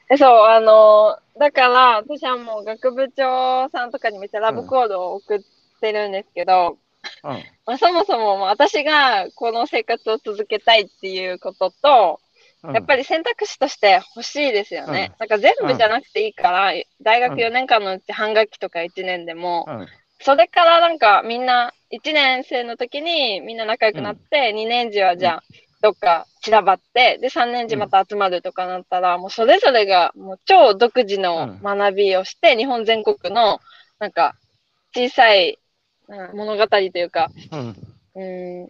[0.10, 5.40] えそう、あの、だから、私はもう学部長さんとかにめっちゃラブコードを送っ
[5.82, 6.78] てるんですけど、うん
[7.24, 12.20] まあ、そもそももう私がこの生活を続けたいっていうことと、
[12.64, 15.14] うん、やっぱり選択肢として欲しいですよね。
[15.20, 19.88] なんか全部じゃなくていいから、大学うん4年間のうち半学期とか1年でも、うん。
[20.24, 25.44] それからなんかみんな1年生の時にみんな仲良くなって、2年時はじゃあ
[25.82, 33.60] どっか散らばって、で3年時また集まるとかなったら、もうそれぞれがもう超独自の学びをして、日本全国の
[34.00, 34.36] なんか
[34.94, 35.58] 小さい、
[36.08, 37.76] うん物語というか、うん
[38.16, 38.70] うん、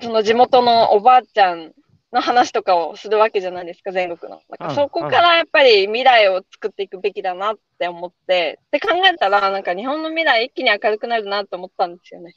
[0.00, 1.72] その地元のおばあちゃん
[2.12, 4.40] の話とかをするわけじゃないですか、全国の。
[4.58, 12.34] なんうんかそこからやっぱり未来を作っていくべきだなって思って、って考えたら、なんか日本の未来一気に明るくなるなと思ったんですよね。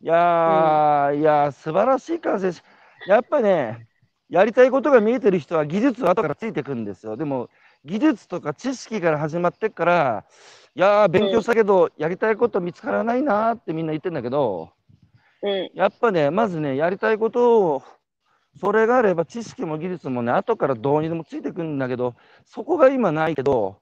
[0.00, 2.62] いやー、いやー、素晴らしい感性し、
[3.06, 3.86] やっぱね、
[4.28, 7.16] やりたいことが見えてる人は技術は後からついてくるんですよ。
[7.16, 7.48] でも、
[7.84, 10.24] 技術とか知識から始まってっから、
[10.76, 14.70] いやー、勉強したけど、やりたいこと見つからないなーってみんな言ってんだけど、
[15.42, 15.70] うん。
[15.72, 17.82] やっぱね、まずね、やりたいことを、
[18.60, 22.14] それがあれば知識も技術もね、後からどうにでもついてくるんだけど、
[22.44, 23.76] そこが今ないけど、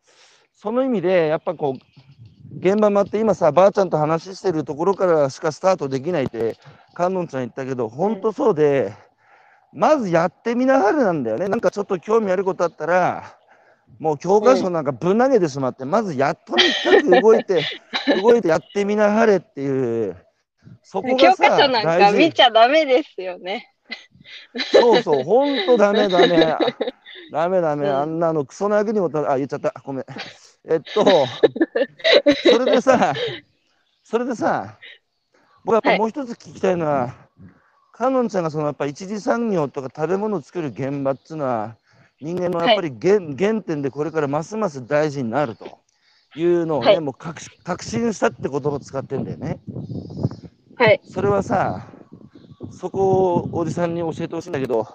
[0.52, 6.56] その意味で、やっぱこう、現場回って今さ、ばあちゃんと話してるところからしかスタートできないって、
[6.92, 8.92] 観音ちゃん言ったけど、本当そうで、
[9.72, 11.48] まずやってみなはれなんだよね。
[11.48, 13.38] なんかちょっと興味あることあったら、
[13.98, 17.64] もう教科書なんかぶん投げてしまって、まずやっとにかく動いて、
[18.22, 20.16] 動いてやってみなはれっていう、
[20.82, 23.72] そこ教がさ、科書なんか見ちゃダメですよね。
[24.72, 26.44] そうそう、ほんとダメダメ。
[26.44, 26.58] あ
[27.32, 29.72] ダメダメ、うんあんなのクソな役にもた、あ、言っちゃった。
[29.84, 30.04] ごめん。
[30.68, 31.04] えっと、
[32.50, 33.14] それでさ、
[34.04, 34.78] それでさ、
[35.64, 37.14] 僕やっぱはいもう一つ聞きたいのは、
[37.92, 41.76] かのんちゃんがそのやっぱ一次産業とか食べ物を作る現場っていうのは
[42.22, 45.80] 人間のやっぱり原,、原点でこれからますます大事になると
[46.36, 49.60] いうのをね、はいもう確確信したって言葉を使ってんだよね。
[50.76, 51.00] はい。
[51.04, 51.88] それはさ
[52.70, 54.86] そこをおじさんに教えてほしいんだけど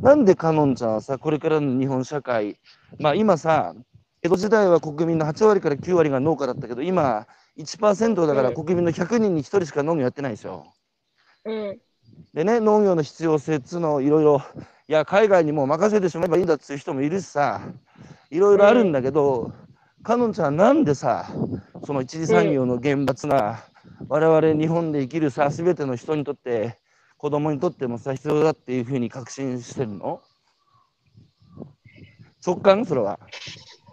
[0.00, 2.58] なんでかのんちゃんはさこれからの日本社会
[2.98, 3.74] まあ今さ
[4.22, 7.26] 江戸時代は国民の8割から9割が農家だったけど今
[7.58, 10.66] 1%だからうん国民の100人に1人しか農業やってないでしょ。
[11.44, 11.78] うん。
[12.34, 14.42] でね農業の必要性っつうのをいろいろ
[14.90, 17.60] いや海外にもう任せてしまえばいいんだっつう人もいるしさ
[18.28, 19.52] いろいろあるんだけど、
[20.02, 21.30] かのんちゃんなんでさ
[21.84, 23.60] その一次産業の厳罰な、
[24.08, 26.80] 我々日本で生きるさ全ての人にとって
[27.18, 30.22] 子供にとってもさ必要だっていうふうに確信してるの？
[32.44, 32.84] 直感？
[32.84, 33.20] それは。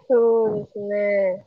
[0.08, 1.44] そうですね。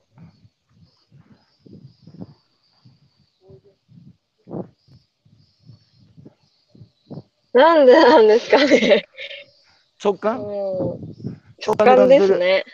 [7.53, 9.05] なんでなんですかね。
[10.03, 10.99] 直感、直
[11.65, 12.65] 直感ですね。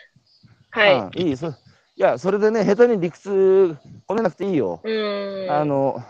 [0.70, 1.22] はい。
[1.28, 1.52] いいそい
[1.96, 3.76] やそれでね下手に理屈
[4.08, 4.80] 込めなくていいよ。
[4.82, 5.50] うーん。
[5.50, 6.02] あの、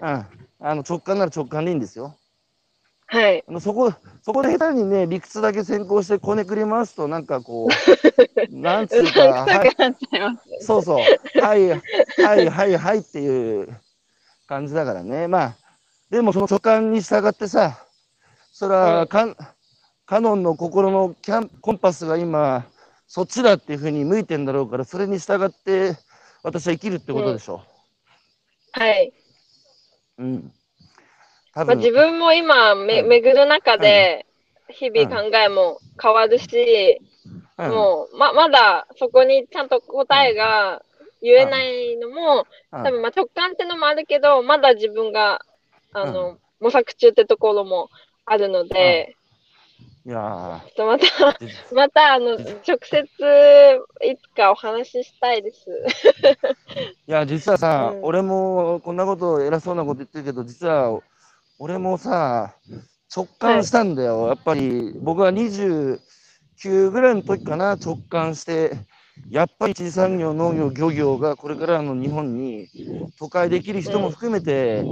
[0.00, 0.26] うん、
[0.60, 2.16] あの直感なら直感でいいんですよ。
[3.06, 3.44] はい。
[3.46, 3.92] あのそこ
[4.22, 7.68] そこで下手にね理屈だけ先行してこねくり回すとなんかこう
[8.54, 9.70] なんつううか、はい。
[10.60, 13.68] そうそうはいはいはいはいっていう
[14.46, 15.56] 感じだからねまあ
[16.10, 17.86] でもその直感に従ってさ
[18.52, 19.34] それうんはカ,、
[20.06, 22.66] カノンの心のキャンコンパスが今
[23.06, 25.96] そっちだっていうふうに向いてんだろうからそれに従って
[26.42, 27.62] 私は生きるってことでしょ。
[28.72, 29.12] はい。
[30.18, 30.52] うん。
[31.54, 33.08] 多まあ、分自分も今め、うん。
[33.08, 34.26] 巡る中で、
[34.68, 37.00] 日々考えも変わるし、
[37.58, 37.70] うん。
[37.70, 40.82] もう、ま、まだそこにちゃんと答えが
[41.20, 42.82] 言えないのも、うん。
[42.82, 45.44] 多分まあ直感ってのもあるけど、まだ自分が、
[45.92, 47.90] あの、模索中ってところも
[48.24, 49.16] あるので、
[50.04, 53.04] いやちょっとまた、ー また、あの、直接、
[54.04, 55.66] いつかお話ししたいです。
[57.06, 58.04] いや実はさ、うん。
[58.04, 61.00] 俺もこんなこと偉そうなこと言ってるけど実は
[61.58, 62.54] 俺もさ
[63.14, 68.72] 直感したんだよ、やっぱり僕は29ぐらいの時かな直感して
[69.30, 72.68] やっぱり一次産業農業漁業がこれからの日本に
[73.18, 74.84] 都会できる人も含めて、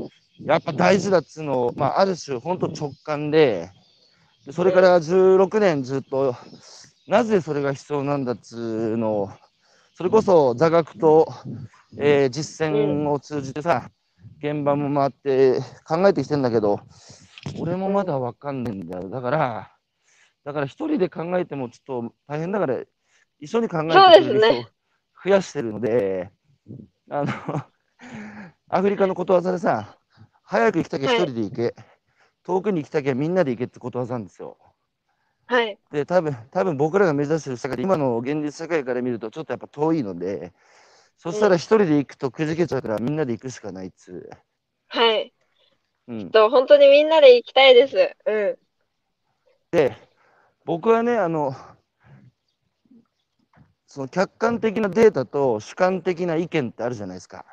[0.44, 3.70] やっぱ大事だっつうのを、まあ、ある種本当直感でで
[4.50, 6.34] それから16年ずっと
[7.06, 9.30] なぜそれが必要なんだっつうのを
[10.00, 11.30] それこそ座学と、
[11.98, 13.90] えー実践を通じてさ、
[14.42, 16.80] 現場も回って考えてきてんだけど、
[17.58, 19.10] 俺もまだわかんないんだよ。
[19.10, 19.72] だから、
[20.42, 22.80] だから一人で考えてもちょっと大変だから、
[23.40, 24.64] 一緒に考えてくれる人を
[25.22, 26.30] 増やしてるので、
[27.10, 27.32] あの、
[28.70, 29.98] アフリカのことわざでさ、
[30.44, 31.74] 早く行きたきゃ一人で行け、
[32.44, 34.56] 遠くに行きたきゃみんなで行けってことわざなんですよ。
[35.46, 35.78] はい。
[35.90, 40.52] で、多分多分僕らが目指してる社会で、今の現実社会から見ると、ちょっとやっぱ遠いので、
[41.18, 44.30] そしたら一人で行くとくじけちゃうから、みんなで行くしかないっつう。
[44.88, 45.32] はい。
[46.08, 48.16] うん、と、本当にみんなで行きたいです。
[48.26, 48.58] うん。
[49.72, 49.96] で、
[50.64, 51.54] 僕はね、あの、
[53.86, 57.44] その客観的なデータと主観的な意見ってあるじゃないですか。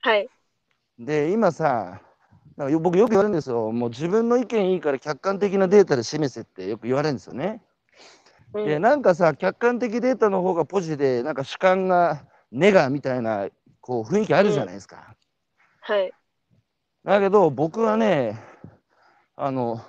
[0.00, 0.28] はい。
[0.98, 2.00] で、今さ、
[2.56, 3.70] なんかよ僕よく言われるんですよ。
[3.72, 7.62] もう自分の意見いいから客観的なデータで示せってよく言われるんですよね。
[8.54, 13.48] うんで、なんかさ、客観的データの方がポジで、なんか主観がネガみたいな
[13.80, 15.14] こう雰囲気あるじゃないですか。
[15.80, 16.12] はい。
[17.04, 18.38] だけど僕はね、
[19.36, 19.80] あの、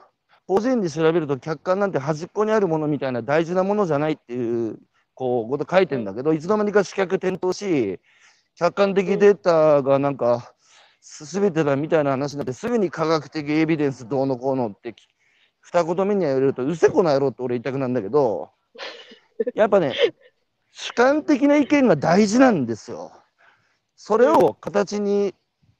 [0.46, 4.78] 個人で調べると客観なんて端っこにあるものみたいな大事なものじゃないっていう、
[5.14, 8.00] こう、こと書いてんだけど、いつの間にか視覚転倒し、
[8.56, 10.54] 客観的データがなんか、
[11.10, 14.94] すべてだみたいな話になって、すぐに科学的エビデンスどうのこうのって、
[15.62, 18.52] 二言目には言われると、うせこな野郎って俺言いたくなんだけど、
[19.56, 19.96] やっぱね、
[20.72, 23.12] 主観的な意見が大事なんですよ。
[23.96, 25.34] それを形に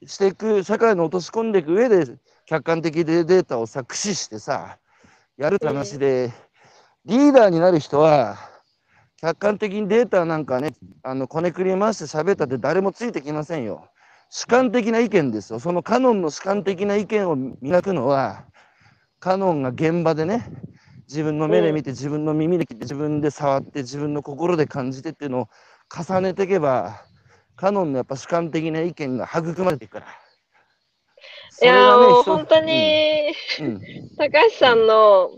[0.06, 4.78] していく、社会に落とし込んでいく上で、客観的でデータをさ、駆使してさ、
[5.36, 6.32] やるって話で、
[7.04, 8.38] リーダーになる人は、
[9.20, 10.72] 客観的にデータなんかね、
[11.02, 13.88] あの、こねくり回して喋ったって誰もついてきませんよ。
[14.30, 15.58] 主観的な意見ですよ。
[15.58, 18.44] そのカノンの主観的な意見を磨くのは、
[19.20, 20.44] カノンが現場でね、
[21.08, 25.48] 自分の目で見て、自分の耳で聞いて、自分で触って、自分の心で感じてっていうのを
[25.90, 27.02] 重ねていけば、
[27.56, 30.06] カノンのやっぱ主観的な意見が育まれていくから。
[31.60, 33.32] いやーもう人本当に、
[34.18, 35.30] 高橋さんの、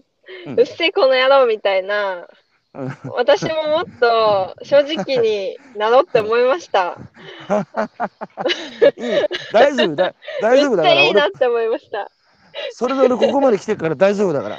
[0.56, 2.26] うっせえこの野郎みたいな、うん
[2.72, 6.96] 私ももっと正直になろうって思いました。
[8.96, 9.10] いい
[9.52, 12.10] 大丈夫だ大丈夫だめっちゃいいなからって思いました。
[12.72, 14.58] それぞれここまで来てるから大丈夫だから。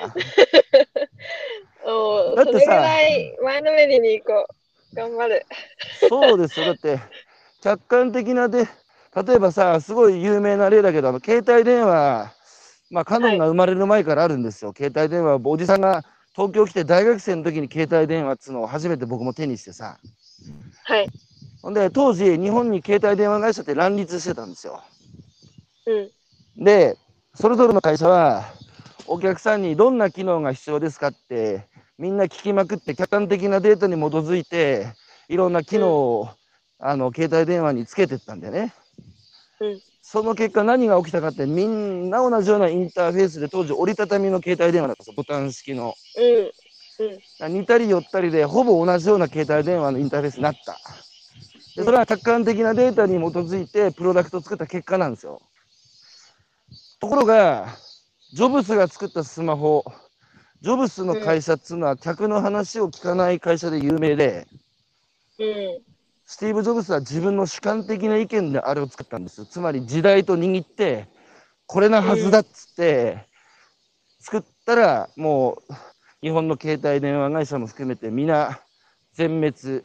[1.85, 4.55] おだってさそれぐらい前のめりに行こう。
[4.93, 5.45] 頑張る。
[6.09, 6.65] そうですよ。
[6.67, 6.99] だって、
[7.61, 8.67] 客観的なで、
[9.25, 12.33] 例えばさ、すごい有名な例だけど、あの携帯電話、
[12.89, 14.73] まあ、カノンが生まれる前からあるんですよ。
[14.75, 16.03] 携帯電話、おじさんが
[16.33, 19.99] 東京来て大学生の時に携帯電話っつうのを初めて僕も手にしてさ。
[20.85, 21.07] はい。
[21.61, 24.81] ほんで、当時、日本に携帯電話会社って乱立してたんですよ。
[26.57, 26.63] うん。
[26.63, 26.97] で、
[27.35, 28.45] それぞれの会社は、
[29.07, 31.67] お客さんにどんな機能が必要ですかって、
[31.97, 34.87] みんな聞きまくって、客観的なデータに基づいて、
[35.27, 36.29] いろんな機能を、
[36.79, 38.73] あの携帯電話につけてったんだよね。
[39.59, 45.95] うんその結果、何が起きたかって、みんな同じようなインターフェースで、当時、折りたたみの携帯電話だったんですよ、ボタン式の。
[46.17, 47.45] うん。
[47.45, 47.53] うん。
[47.53, 50.81] 似たり寄ったりで、ほぼ同じような携帯電話のインターフェースになった。
[51.77, 55.41] でそれは客観的なデータに基づいて、プロダクトを作った結果なんですよ。
[56.99, 57.77] ところが、
[58.33, 59.85] ジョブスが作ったスマホ、
[60.59, 64.49] ジョブスの会社っつうのは、客の話を聞かない会社で有名で、
[65.39, 65.81] うん。
[66.31, 69.45] スティーブ・ジョブスは自分の主観的な意見であれを作ったんですよ。
[69.45, 71.09] つまり時代と握って、
[71.65, 73.27] これなはずだっつって、
[74.17, 75.73] 作ったら、もう、
[76.21, 78.61] 日本の携帯電話会社も含めて、皆、
[79.11, 79.83] 全滅、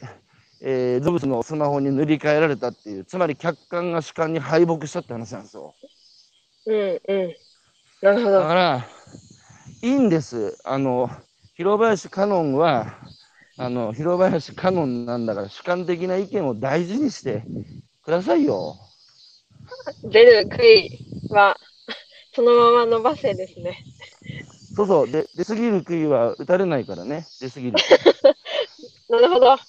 [0.61, 5.75] えージョブスのスマホに塗り替えられたっていう、つまり客観が主観に敗北したって話なんですよ。
[6.67, 7.01] うん。
[7.09, 7.37] うん。
[8.03, 8.39] なるほど。
[8.39, 8.87] だから、
[9.83, 10.57] いいんです。
[10.63, 11.11] あの、
[11.55, 12.95] 広林カノンは、
[13.59, 17.43] あの、広林カノンなんだから、主観的な意見を大事にして
[18.05, 18.77] くださいよ。
[20.05, 20.91] 出る杭
[21.31, 21.57] は、
[22.35, 23.85] そのまま伸ばせですね。
[24.75, 27.79] そうそう、で出過ぎる杭は打たれないからね、出過ぎる。
[29.09, 29.57] なるほど。
[29.57, 29.65] ちょっ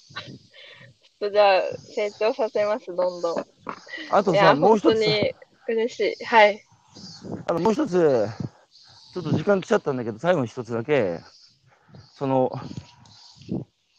[1.20, 1.62] とじゃあ、
[1.94, 3.44] 成長させます、どんどん。
[4.10, 5.34] あとさ、もう一つ、本当に
[5.68, 6.24] 嬉しい。
[6.24, 6.62] はい。
[7.46, 8.28] あのもう一つ、
[9.14, 11.20] ちょっと時間来ちゃったんだけど、最後に一つだけ、
[12.12, 12.52] その、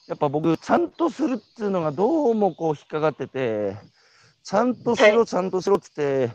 [0.09, 3.77] やっぱ僕、ちゃんとするっていうのがどうもこう引っかかってて、
[4.43, 6.31] ちゃんとしろ、はちゃんとしろっつって、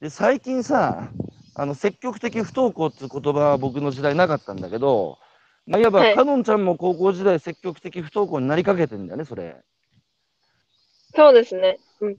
[0.00, 1.08] で、最近さ、
[1.54, 5.18] あの、積極的不登校っていう言葉は僕の時代なかったんだけど、
[5.64, 9.62] まあ、いわば、はいかのんちゃんも高校時代積極的不登校になりかけてんだよね、それ。
[11.14, 11.78] そうですね。
[12.00, 12.16] うん。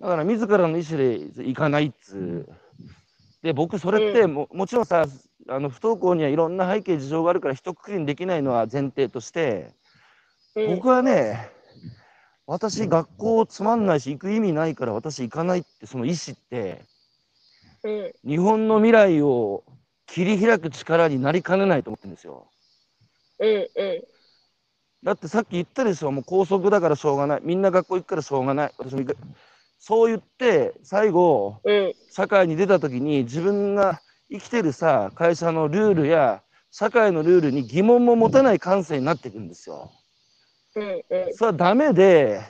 [0.00, 2.48] だから自らの意思で行かないっつう。
[3.42, 5.06] で、僕、それっても、もちろんさ、
[5.48, 9.85] あの不登校にはいろんな背景、事情があるから、一括りにできないのは前提として、うん、
[10.64, 11.50] 僕はね、
[12.46, 16.86] 私、学校つまんないし、行く意味ないから、私、行かないって、その意思って、
[17.84, 18.12] うん。
[18.24, 19.64] 日本の未来を
[20.06, 22.50] 切り開く力になりかねないと思ってるんですよ。
[23.38, 23.68] うん。
[23.74, 24.04] うん。
[25.02, 29.16] だってさっき言ったでしょ、もう高速だからしょうがない、みんな学校行くからしょうがない、私も行く。
[29.78, 31.94] そう言って、最後、うん。
[32.08, 34.00] 社会に出た時に自分が
[34.30, 39.92] 生きてるさ会社のルールや社会のルールに疑問も持たない感性になっていくんですよ。
[41.34, 42.42] それはダメで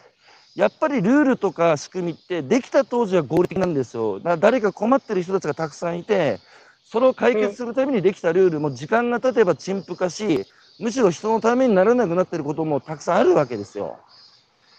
[0.57, 4.19] やっぱりルールとか仕組みってできた当時は合理的なんですよ。
[4.19, 6.41] だから誰か困ってる人たちがたくさんいて
[6.85, 10.45] それを解決するためにできたルールも時間が経てば陳腐化し
[10.81, 13.99] むしろ人のためにならなくなってることもたくさんあるわけですよ。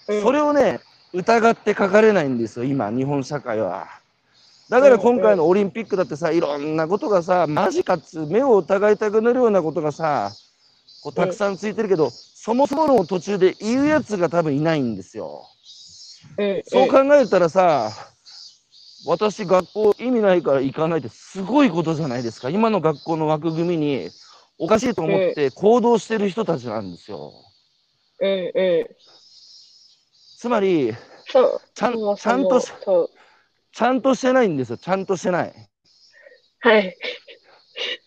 [0.10, 0.82] うんそれをね
[1.14, 3.88] 疑って書かれないんですよ今日本社会は。
[4.70, 10.32] だから今回のオリンピックだってさいろんなことがさマジかっつう目を疑いたくなるようなことがさ
[11.02, 12.10] こうたくさんついてるけど、
[12.48, 15.50] そもそもの途中で言うやつが多分いないんですよ。
[16.38, 16.64] うん。
[16.66, 17.92] そう考えたらさ
[19.06, 24.12] 私学校意味ないから行かないってすごいことじゃないですか今の学校の枠組みに
[24.58, 27.34] おかしいと思って行動してる人たちなんですよ。
[28.22, 28.52] うん。
[28.56, 28.88] うん。
[30.38, 30.94] つまり。
[31.26, 32.62] ちゃんちゃんと。
[32.62, 35.54] ちゃんとしてないんですよちゃんとしてない。
[36.62, 36.98] はい。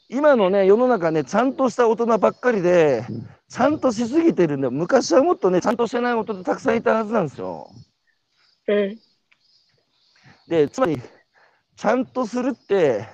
[0.08, 3.04] 今のね世の中ねちゃんとした大人ばっかりで
[3.50, 4.70] ちゃんとしすぎてるんだよ。
[4.70, 7.68] 昔はもっとねちゃんとしてない大人たくさんいたはずなんですよ。
[8.68, 8.98] うん。
[10.46, 11.02] でつまり
[11.76, 13.08] ちゃんとするって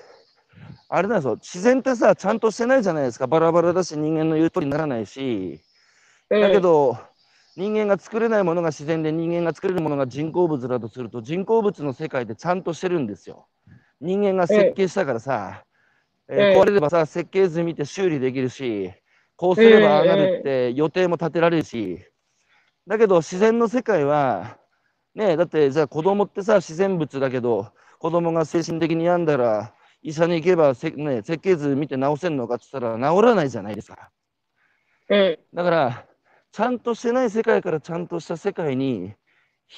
[0.88, 1.36] あれなんですよ。
[1.36, 3.26] 自然ってさちゃんとしてないじゃないですか。
[3.26, 5.58] バラバラだし人間の言う通りにならないし。
[6.28, 6.40] うん。
[6.42, 6.98] だけど
[7.56, 13.48] 人間が作れないものが自然で人間が作れるものが人工物だとすると人工物の世界でちゃんとしてるんですよ。
[14.02, 15.64] 人間が設計したからさ、
[16.28, 16.60] えーうん。
[16.60, 18.92] 壊れればさ設計図見て修理できるし
[19.36, 22.00] こうすればああなるって予定も立てられるし
[22.86, 24.58] だけど自然の世界は
[25.14, 34.10] ねだってじゃあ子供ってさ自然物だけど子供が精神的に病んだら医者に行けばせ、ね、設計図見て治せるのかって言ったら治らないじゃないですか。
[35.08, 35.38] うん。
[35.52, 36.06] だから
[36.52, 39.14] ちゃんとしてない世界からちゃんとした世界に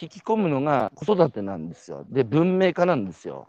[0.01, 2.05] 引き込むのが子育てなんですよ。
[2.11, 3.49] で文明化なんですよ。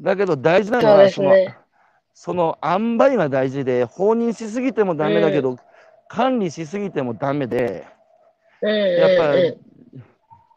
[0.00, 1.58] だけど大事なのはそのですね。
[2.20, 5.56] その塩梅が大事で放任しすぎてもダメだけど、
[6.08, 7.86] 管理しすぎてもダメで
[8.60, 9.58] うんやっぱうんう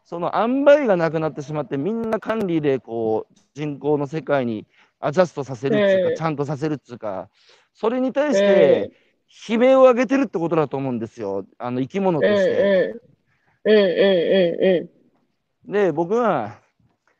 [0.02, 4.66] その塩梅がなくなってしまってみんな管理でこう人口の世界に
[4.98, 7.28] アジャストさせるっていうか、うんちゃんとさせるっていうか
[7.72, 8.90] それに対して
[9.48, 12.22] 悲鳴を上げてるってことだと思うんですよあの生き物ん。
[12.22, 12.94] とうんして。
[13.66, 13.72] うん。
[13.72, 14.86] うんうん
[15.68, 16.58] うで僕は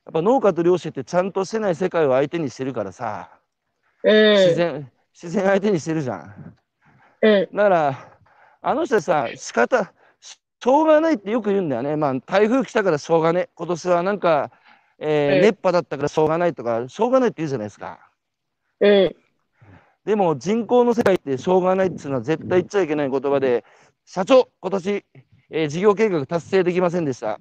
[0.05, 3.31] やっぱ農家と漁師ってちゃんとしてない世界を相手にしてるからさ
[4.05, 4.27] んうん。
[4.29, 4.37] うん。
[4.37, 6.57] 自然自然相手にしてるじゃん。
[7.23, 7.57] うん。
[7.57, 8.09] だから
[8.61, 11.97] あの人さ仕方ししょうがないってよく言うんだよね。
[11.97, 14.51] まあ台風来たからしょうがね今年はなんか、
[14.99, 17.99] えーうん熱波だったからしょうがないとかしょうがないって言うじゃないですか。
[18.81, 19.17] うん。
[20.05, 23.65] でも人口の世界ってしょうがないっていうのは絶対言っちゃいけない言葉で
[24.05, 25.05] 社長今年、
[25.55, 27.39] えー事業計画達成できませんでした。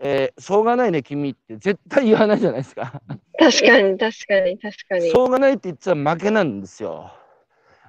[0.00, 3.02] えーしょうがないね君って絶対言わないじゃないですか。
[3.36, 5.16] 確かに、確かに、確かにし。
[5.16, 7.12] ょうがないって言っちゃ負けなんですよ。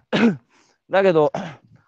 [0.90, 1.32] だけど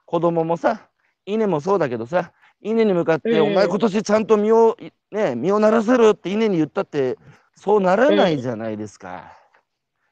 [0.05, 0.89] 子供もさ
[1.25, 4.77] 稲もそうだけどさ稲に向かって、うんお前今年ちゃんと実を
[5.09, 7.17] ね実をならせろって稲に言ったって
[7.55, 9.33] そうならないじゃないですか。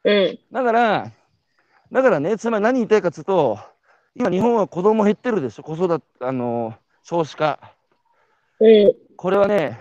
[0.04, 0.40] うん。
[0.52, 1.12] だから
[1.92, 3.60] だからねつまり何言いたいかというと
[4.16, 6.74] 今日本は子供減ってるでしょ子育てあの
[7.10, 7.60] 少子化。
[8.60, 8.94] うん。
[9.18, 9.80] これはね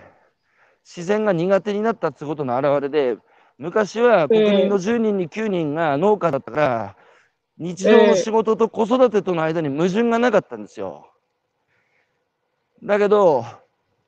[0.83, 3.17] 自然が苦手になったってことの表れで
[3.59, 6.95] 昔は国民の10人に9人が農家だったから、
[7.57, 11.11] 日常の仕事と子育てとの間に矛盾がなかったんですよ。
[12.81, 13.45] だけど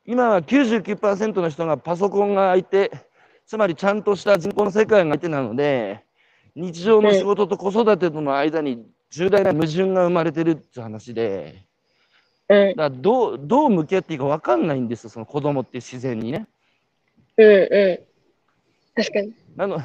[0.08, 2.92] 今は99%の人がパソコンが相手
[3.46, 6.04] つまりちゃんとした人口の世界が相手なので
[6.56, 11.70] 日常の仕事と子育てとの間に重大な矛盾が生まれてるって話で。
[12.52, 12.76] うん。
[12.76, 16.48] だどうどう向き合っていいか分かんないんですよ、その子供って自然にね。
[17.38, 17.48] うん。
[17.48, 18.00] うん。
[18.94, 19.34] 確かに。
[19.58, 19.82] あの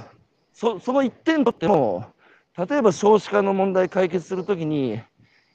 [0.53, 2.07] そその一点とっても、
[2.57, 5.01] 例えば少子化の問題解決するときに、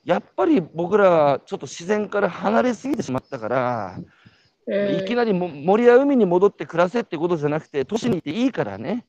[0.05, 3.99] やっぱり僕らはちょっと自然から離れすぎてしまったから、
[4.67, 4.95] うん。
[4.97, 9.05] いきなりも森や海に戻って暮らせってことじゃなくて、都市に行っていいからね、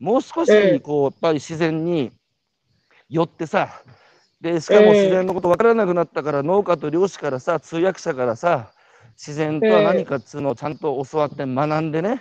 [0.00, 2.12] もう少うんしこうやっぱり自然に
[3.10, 3.82] 寄ってさ、
[4.42, 8.72] でしかも自然のこと分からなくなったから、農家と漁師からさ、通訳者からさ、
[9.12, 12.20] 自然とは何かっつうのをちゃんと教わって学んでね、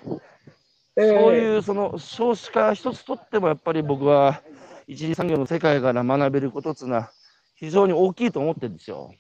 [0.95, 1.07] うん。
[1.09, 4.43] そういうその少子化一つとってもやっぱり僕は
[4.88, 7.11] 一次産業の世界から学べることっていうのは
[7.55, 9.11] 非常に大きいと思ってるんですよ。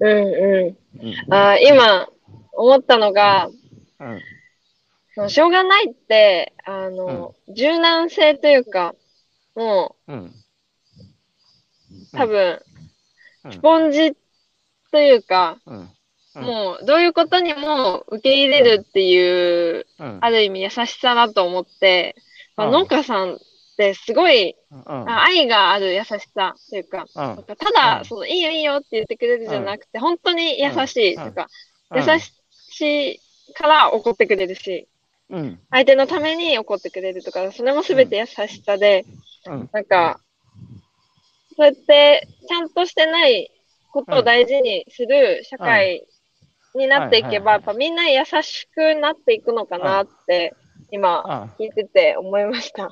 [0.00, 0.08] うん。
[0.08, 0.76] うん。
[1.02, 2.08] うんあー今、
[2.52, 3.48] 思ったのが、
[3.98, 4.20] うん
[5.14, 8.94] そのしょうがないって、あの、柔軟性というか、
[9.54, 10.41] もうんう、
[12.12, 12.60] 多分、
[13.44, 13.52] うん。
[13.52, 14.14] スポンジ
[14.90, 15.58] というか、
[16.34, 20.18] もう、どういうことにも受け入れるっていう、うん。
[20.20, 22.16] ある意味優しさだと思って、
[22.56, 22.72] まあ、うん。
[22.72, 23.38] 農家さんっ
[23.76, 24.54] てすごい、
[25.06, 27.36] 愛がある優しさというか、た
[27.72, 28.04] だ、うん。
[28.04, 31.48] そのいいよいいよって言ってくれるじゃなくて、本当に優しいというか、
[31.90, 31.98] うん。
[31.98, 32.04] 優
[32.70, 32.80] し
[33.14, 33.20] い
[33.54, 34.88] から怒ってくれるし、
[35.30, 35.60] うん。
[35.70, 39.04] 相手のために怒ってくれるとか、それも全て優しさで、
[39.46, 39.70] うん。
[39.72, 40.20] なんか、
[41.56, 43.50] そうやってちゃんとしてない
[43.92, 46.06] ことを大事にする社会
[46.74, 50.54] になっていけば、やっぱみんな優しくなっていくのかなって、
[50.90, 52.90] 今あ聞いてて思いました。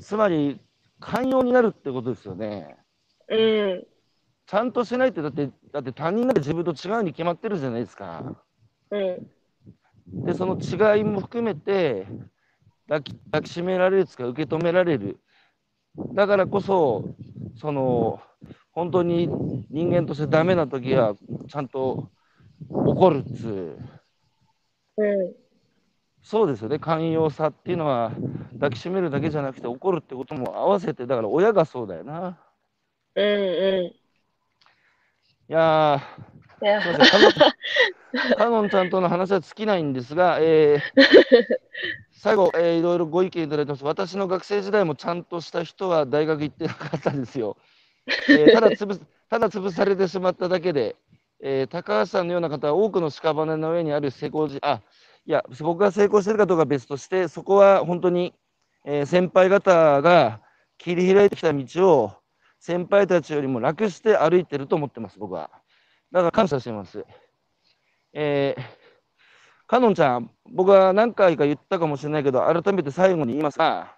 [0.00, 0.60] つまり
[1.00, 2.76] 寛容になるってことですよね。
[3.28, 3.86] うん。
[4.46, 8.42] ちゃんとしないってだってだって他人が自分と違うに決まってるじゃないですか。
[8.90, 9.30] うん。
[10.24, 12.06] でその違いも含めて
[12.88, 15.18] 抱き抱きしめられるつか受け止められる
[15.96, 17.04] だからこそ
[17.60, 18.20] その
[18.72, 19.28] 本当に
[19.70, 21.14] 人間としてダメな時は
[21.48, 22.10] ちゃんと
[22.70, 25.34] 怒るっつううん。
[26.22, 28.12] そうですよね寛容さっていうのは
[28.54, 32.38] 抱きしめるだけじゃなくて怒るってことも合わせてだから親がそうだよな
[33.14, 33.24] うん。
[33.24, 33.98] うん。
[35.48, 37.52] いやーすいませ
[38.32, 40.82] んカノンちゃんとの話は尽きないんですが、えー
[42.18, 43.84] 最後、えーいろいろご意見いただいてます。
[43.84, 47.56] 私の学生時代もちゃんとした人は大学行ってなかったんですよ。
[48.28, 49.00] えー ただ潰す、
[49.30, 50.96] ただ潰されてしまっただけで、
[51.40, 54.82] えー高橋さんのような方は多くの屍の上にある成功時、あ、
[55.26, 58.34] いや、僕が成功してるかどうかは別として、そこは本当に、
[58.84, 60.40] えー先輩方が
[60.76, 61.64] 切り開いてきた道
[62.02, 62.12] を
[62.58, 65.50] 先輩たちよりも楽して歩いてると思ってます、僕は。
[66.10, 67.04] だから感謝してます。
[68.12, 68.77] えー
[69.68, 73.94] かのんちゃん、僕は何回か言ったかもしれないけど、改めて最後に言いますが、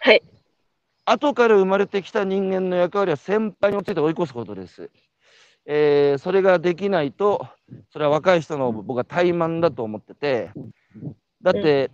[0.00, 0.22] はい。
[1.04, 4.90] 後から生まれてきた人間の役割は先輩について追い越すことです。
[5.66, 7.46] えーそれができないと、
[7.92, 10.50] それは若い人の僕は怠慢だと思ってて、
[11.42, 11.90] だって、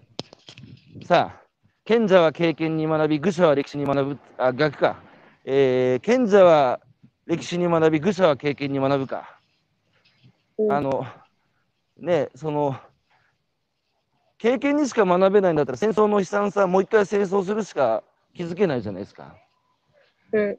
[1.04, 1.42] さあ、
[1.84, 5.02] 賢者は経験に学び、愚者は歴史に学ぶ、あ、逆か。
[5.44, 6.80] えー、賢者は
[7.26, 9.40] 歴史に学び、愚者は経験に学ぶか。
[10.58, 11.04] うんあの、
[11.98, 12.76] ね、その、
[14.38, 18.02] 経験にしか学べないんだったら、戦争の悲惨さ、もう一回戦争するしか
[18.34, 19.36] 気づけないじゃないですか。
[20.32, 20.58] うん。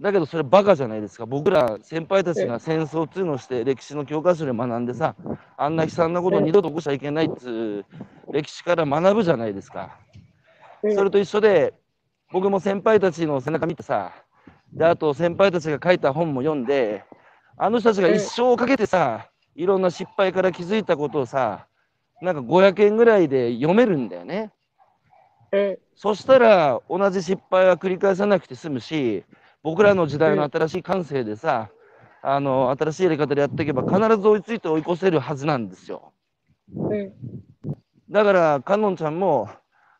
[0.00, 1.26] だけどそれバカじゃないですか。
[1.26, 5.14] 僕ら先輩たちが戦争っていうのをして歴史の教科書で学んでさ、
[5.58, 7.84] あんな悲惨なことを二度と起こしちゃいけないっていう
[8.32, 9.98] 歴史から学ぶじゃないですか。
[10.82, 11.74] うんそれと一緒で、
[12.32, 14.12] 僕も先輩たちの背中見てさ、
[14.72, 17.04] で、あと先輩たちが書いた本も読んで、
[17.58, 21.66] あの人たちが一生かけてさ、いろんな失敗から気づいたことをさ、
[22.20, 24.52] なんか500円ぐらいで読めるんだよね。
[25.52, 25.78] うん。
[25.96, 29.24] そしたら同じ失敗は繰り返さなくて済むし、
[29.62, 31.70] 僕らの時代の新しい感性でさ、
[32.22, 36.12] あの新しいやり方でやっていけば必ず追いついて追い越せるはずなんですよ。
[36.72, 37.12] うん。
[38.10, 39.48] だから、かのんちゃんも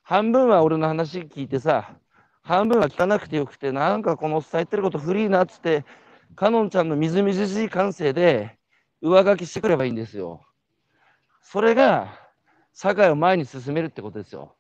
[0.02, 1.94] 半分は俺の話聞いてさ、
[2.42, 5.84] 半分は聞かなくてよくて、なんかこのおっさん言ってること古いなっつって、
[6.34, 8.56] かのんちゃんのみずみずしい感性で
[9.00, 10.44] 上書きしてくればいいんですよ。
[11.42, 12.18] それが
[12.72, 14.54] 社会を前に進めるってことですよ。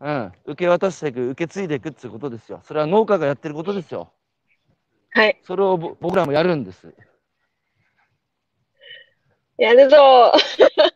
[0.00, 2.60] うん、受け渡していく、受け継いでいくってことですよ。
[2.64, 4.12] それは農家がやってることですよ。
[5.10, 5.40] はい。
[5.42, 6.94] それをぼ僕らもやるんです。
[9.58, 10.32] やるぞ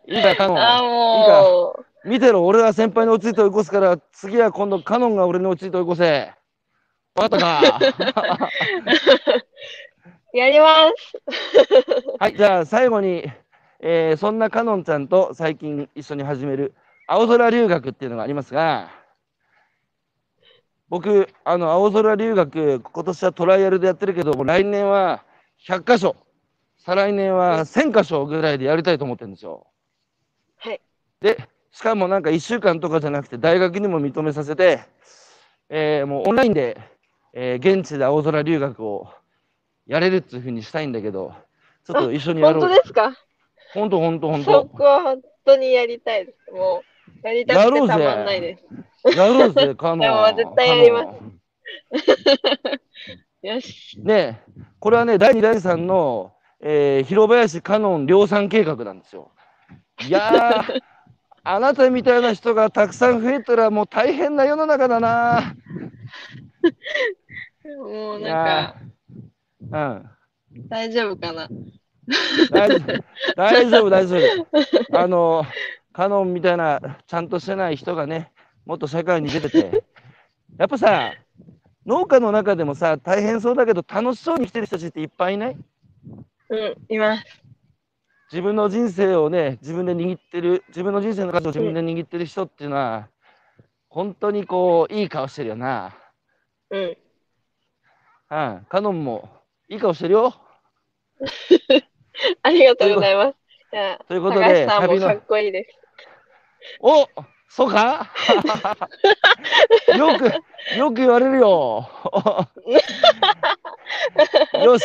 [0.07, 0.59] いいか、カノン。
[0.59, 2.09] あーもう。
[2.09, 6.33] 見てろ、俺は先輩に落ち着いて追い越すから、次は今度カノンが俺に落ち着いて追い越せ。
[7.15, 8.49] わかったか？
[10.35, 10.66] やりま
[10.97, 11.23] す。
[12.19, 13.24] はい、じゃあ最後に、
[13.81, 16.74] えーそんなカノンちゃんと最近一緒に始める
[17.06, 18.90] 青空留学っていうのがありますが、
[20.89, 25.24] 僕、あの青空留学、今年はトライアルでやってるけど、来年は
[25.59, 26.16] 100箇所、
[26.78, 29.66] 再来年は1000箇所ぐらいでやりたいと思ってるんですよ。
[30.56, 30.81] はい。
[31.20, 34.81] で、しかもなんか1週間とかじゃなくて、大学にも認めさせて、
[35.69, 36.81] えーもうオンラインで、
[37.32, 39.09] えー現地で青空留学を
[39.86, 41.35] やれるっていうふうにしたいんだけど、
[41.86, 42.69] ちょっと一緒にや本ろう。
[42.70, 43.16] 当ですか？
[43.74, 44.69] 本当本当本そ当。
[44.78, 46.52] こは本当にやりたいです。
[46.52, 46.82] も
[47.23, 48.59] う、やりたくてたまんないで
[49.05, 49.19] す。
[49.19, 50.36] やろうぜ、 カノン。
[50.36, 52.24] 絶対やります
[53.43, 54.01] よし。
[54.01, 59.32] ねえこれはね、第2、第3の、えー広林カノン量産計画なんですよ。
[60.06, 60.81] いやー、
[61.44, 65.55] あなたみたいな人がたくさん増えたらもう大変な世の中だな。
[67.78, 68.77] もういなんか、
[69.70, 70.11] うん。
[70.69, 71.49] 大丈夫かな？
[72.47, 74.99] 大丈夫、大丈夫。
[74.99, 75.45] あの、
[75.93, 78.32] カノンみたいな、ちゃんとしてない人がね、
[78.66, 79.85] もっと社会に出てて、
[80.59, 81.12] やっぱさ、
[81.86, 85.57] 農家の中でもさ、大変そうだけど、楽しそうに生きてる人たちっていっぱいいない？
[86.51, 87.24] うん、います。
[88.32, 93.09] 自分の人生をね、自分で握ってる、自分の人生の数を自分で握ってる人っていうのは、
[93.89, 95.95] 本当にこう、いい顔してるよな。
[96.70, 96.82] うん。
[96.82, 99.28] うん、カノンも
[99.75, 100.33] いい顔してるよ。
[102.43, 103.35] ありがとうございます。
[103.73, 105.71] じゃあ、ということで高橋さんもかっこいいです。
[106.81, 107.09] お
[107.49, 108.13] そうか？
[109.99, 110.33] よく、
[110.79, 111.89] よく言われるよ。
[114.65, 114.85] よし。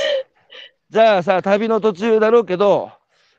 [0.90, 2.92] じゃあさ、旅の途中だろうけど、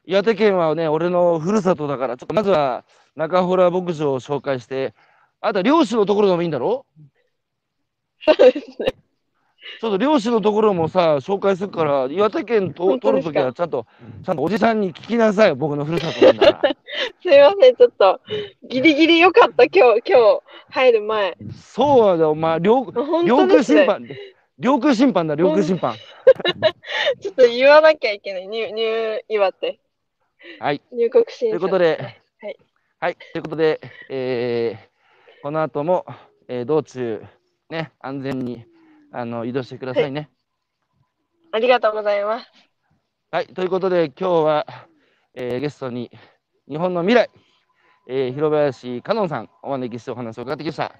[0.04, 2.84] 岩手県はね、俺のふるさとだから、ちょっとまずは
[3.16, 4.94] 中洞牧場を紹介して、
[5.40, 6.86] あとは漁師のところでもいいんだろ
[8.24, 8.94] そうですね。
[9.80, 13.86] ちょっと漁師のところもさ、紹介するから、岩手県と取るときはちゃんと、
[14.24, 16.74] ちゃんとおじさんに聞きなさい、僕のふるさとなんだから。
[17.22, 18.20] すいません、ちょっと、
[18.68, 21.36] ギリギリよかった、今日、今日、入る前。
[21.54, 23.62] そうだよ、お前、領本領空。
[23.62, 24.08] 審判、
[24.58, 25.94] 領空審判だ、領空審判。
[27.20, 28.46] ちょっと言わなきゃいけない。
[28.48, 29.78] 入、入、岩手。
[30.58, 30.80] はい。
[30.92, 31.56] 入国審査。
[31.56, 32.56] ということで、はい。
[33.00, 33.16] はい。
[33.32, 34.90] ということで、えー
[35.42, 36.04] この後も、
[36.48, 37.22] えー道中、
[37.70, 38.66] ね、安全に
[39.12, 40.30] あの移動してくださいね。
[41.52, 42.46] ありがとうございます。
[43.32, 43.46] はい。
[43.48, 44.66] ということで、今日は、
[45.34, 46.10] えーゲストに
[46.68, 47.30] 日本の未来、
[48.08, 50.94] えー広林香音さんお招きしてお話を伺ってきました。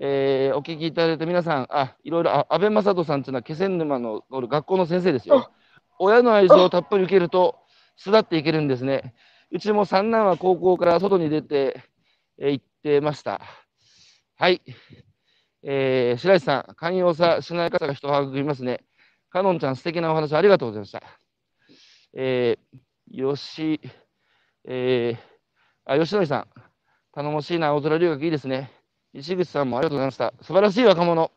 [0.00, 5.50] えーお聞きいただいた皆さん、あ、いろいろ、あ安倍正人さんというのは気仙沼のおる学校の先生ですよ。
[5.98, 7.56] 親の愛情をたっぷり受けると
[7.96, 9.14] 巣立っていけるんですね。
[9.50, 11.82] うちも三男は高校から外に出て、
[12.38, 13.40] えー行ってました。
[14.36, 14.62] はい。
[15.62, 18.84] えー白石さん、寛容さ、しなやかさが人を育みますね。
[19.30, 21.02] かのんちゃん、素敵なお話ありがとうございました。
[22.14, 23.80] えー、よし、
[24.64, 26.48] えー、あ、吉野さん、
[27.12, 28.70] 頼もしいな、青空留学いいですね。
[29.12, 30.32] 石口さんもありがとうございました。
[30.42, 31.30] 素晴らしい若者。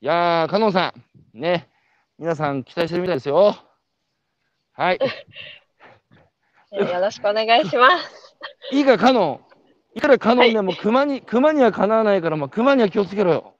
[0.00, 0.92] いやー、かのんさ
[1.34, 1.70] ん、ね、
[2.18, 3.56] 皆さん期待してるみたいですよ。
[4.72, 4.98] はい。
[6.72, 8.36] えーよろしくお願いします。
[8.72, 9.45] いいか、かのん。
[9.96, 13.54] いくらカノンでも熊に、熊にはかなわないから、まあ、熊には気をつけろよ。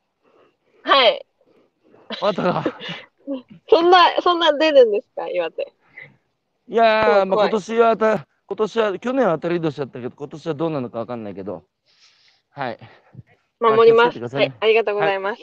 [0.83, 1.27] はい。
[2.11, 2.79] わかったか。
[3.71, 5.27] そんな、そんな出るんですか？
[5.29, 5.73] 岩手。
[6.69, 11.65] いやー、まあ、今年はた、今年は、去年は当たり年だったけど、今年はどうなのかわかんないけど。
[12.51, 12.79] はい。
[13.59, 14.19] 守ります。
[14.37, 14.53] はいい。
[14.61, 15.43] ありがとうございます。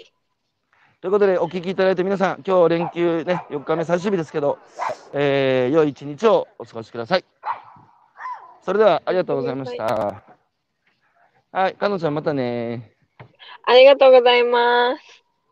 [1.02, 4.60] ということで、お聞きいただいて皆さん、今日連休ね、4日目最終日ですけど、
[5.11, 7.26] えー、良い一日をお過ごしください。
[8.61, 10.33] それでは、ありがとうございました。
[11.54, 12.96] はい、かのちゃん、またね
[13.66, 15.23] ありがとうございます。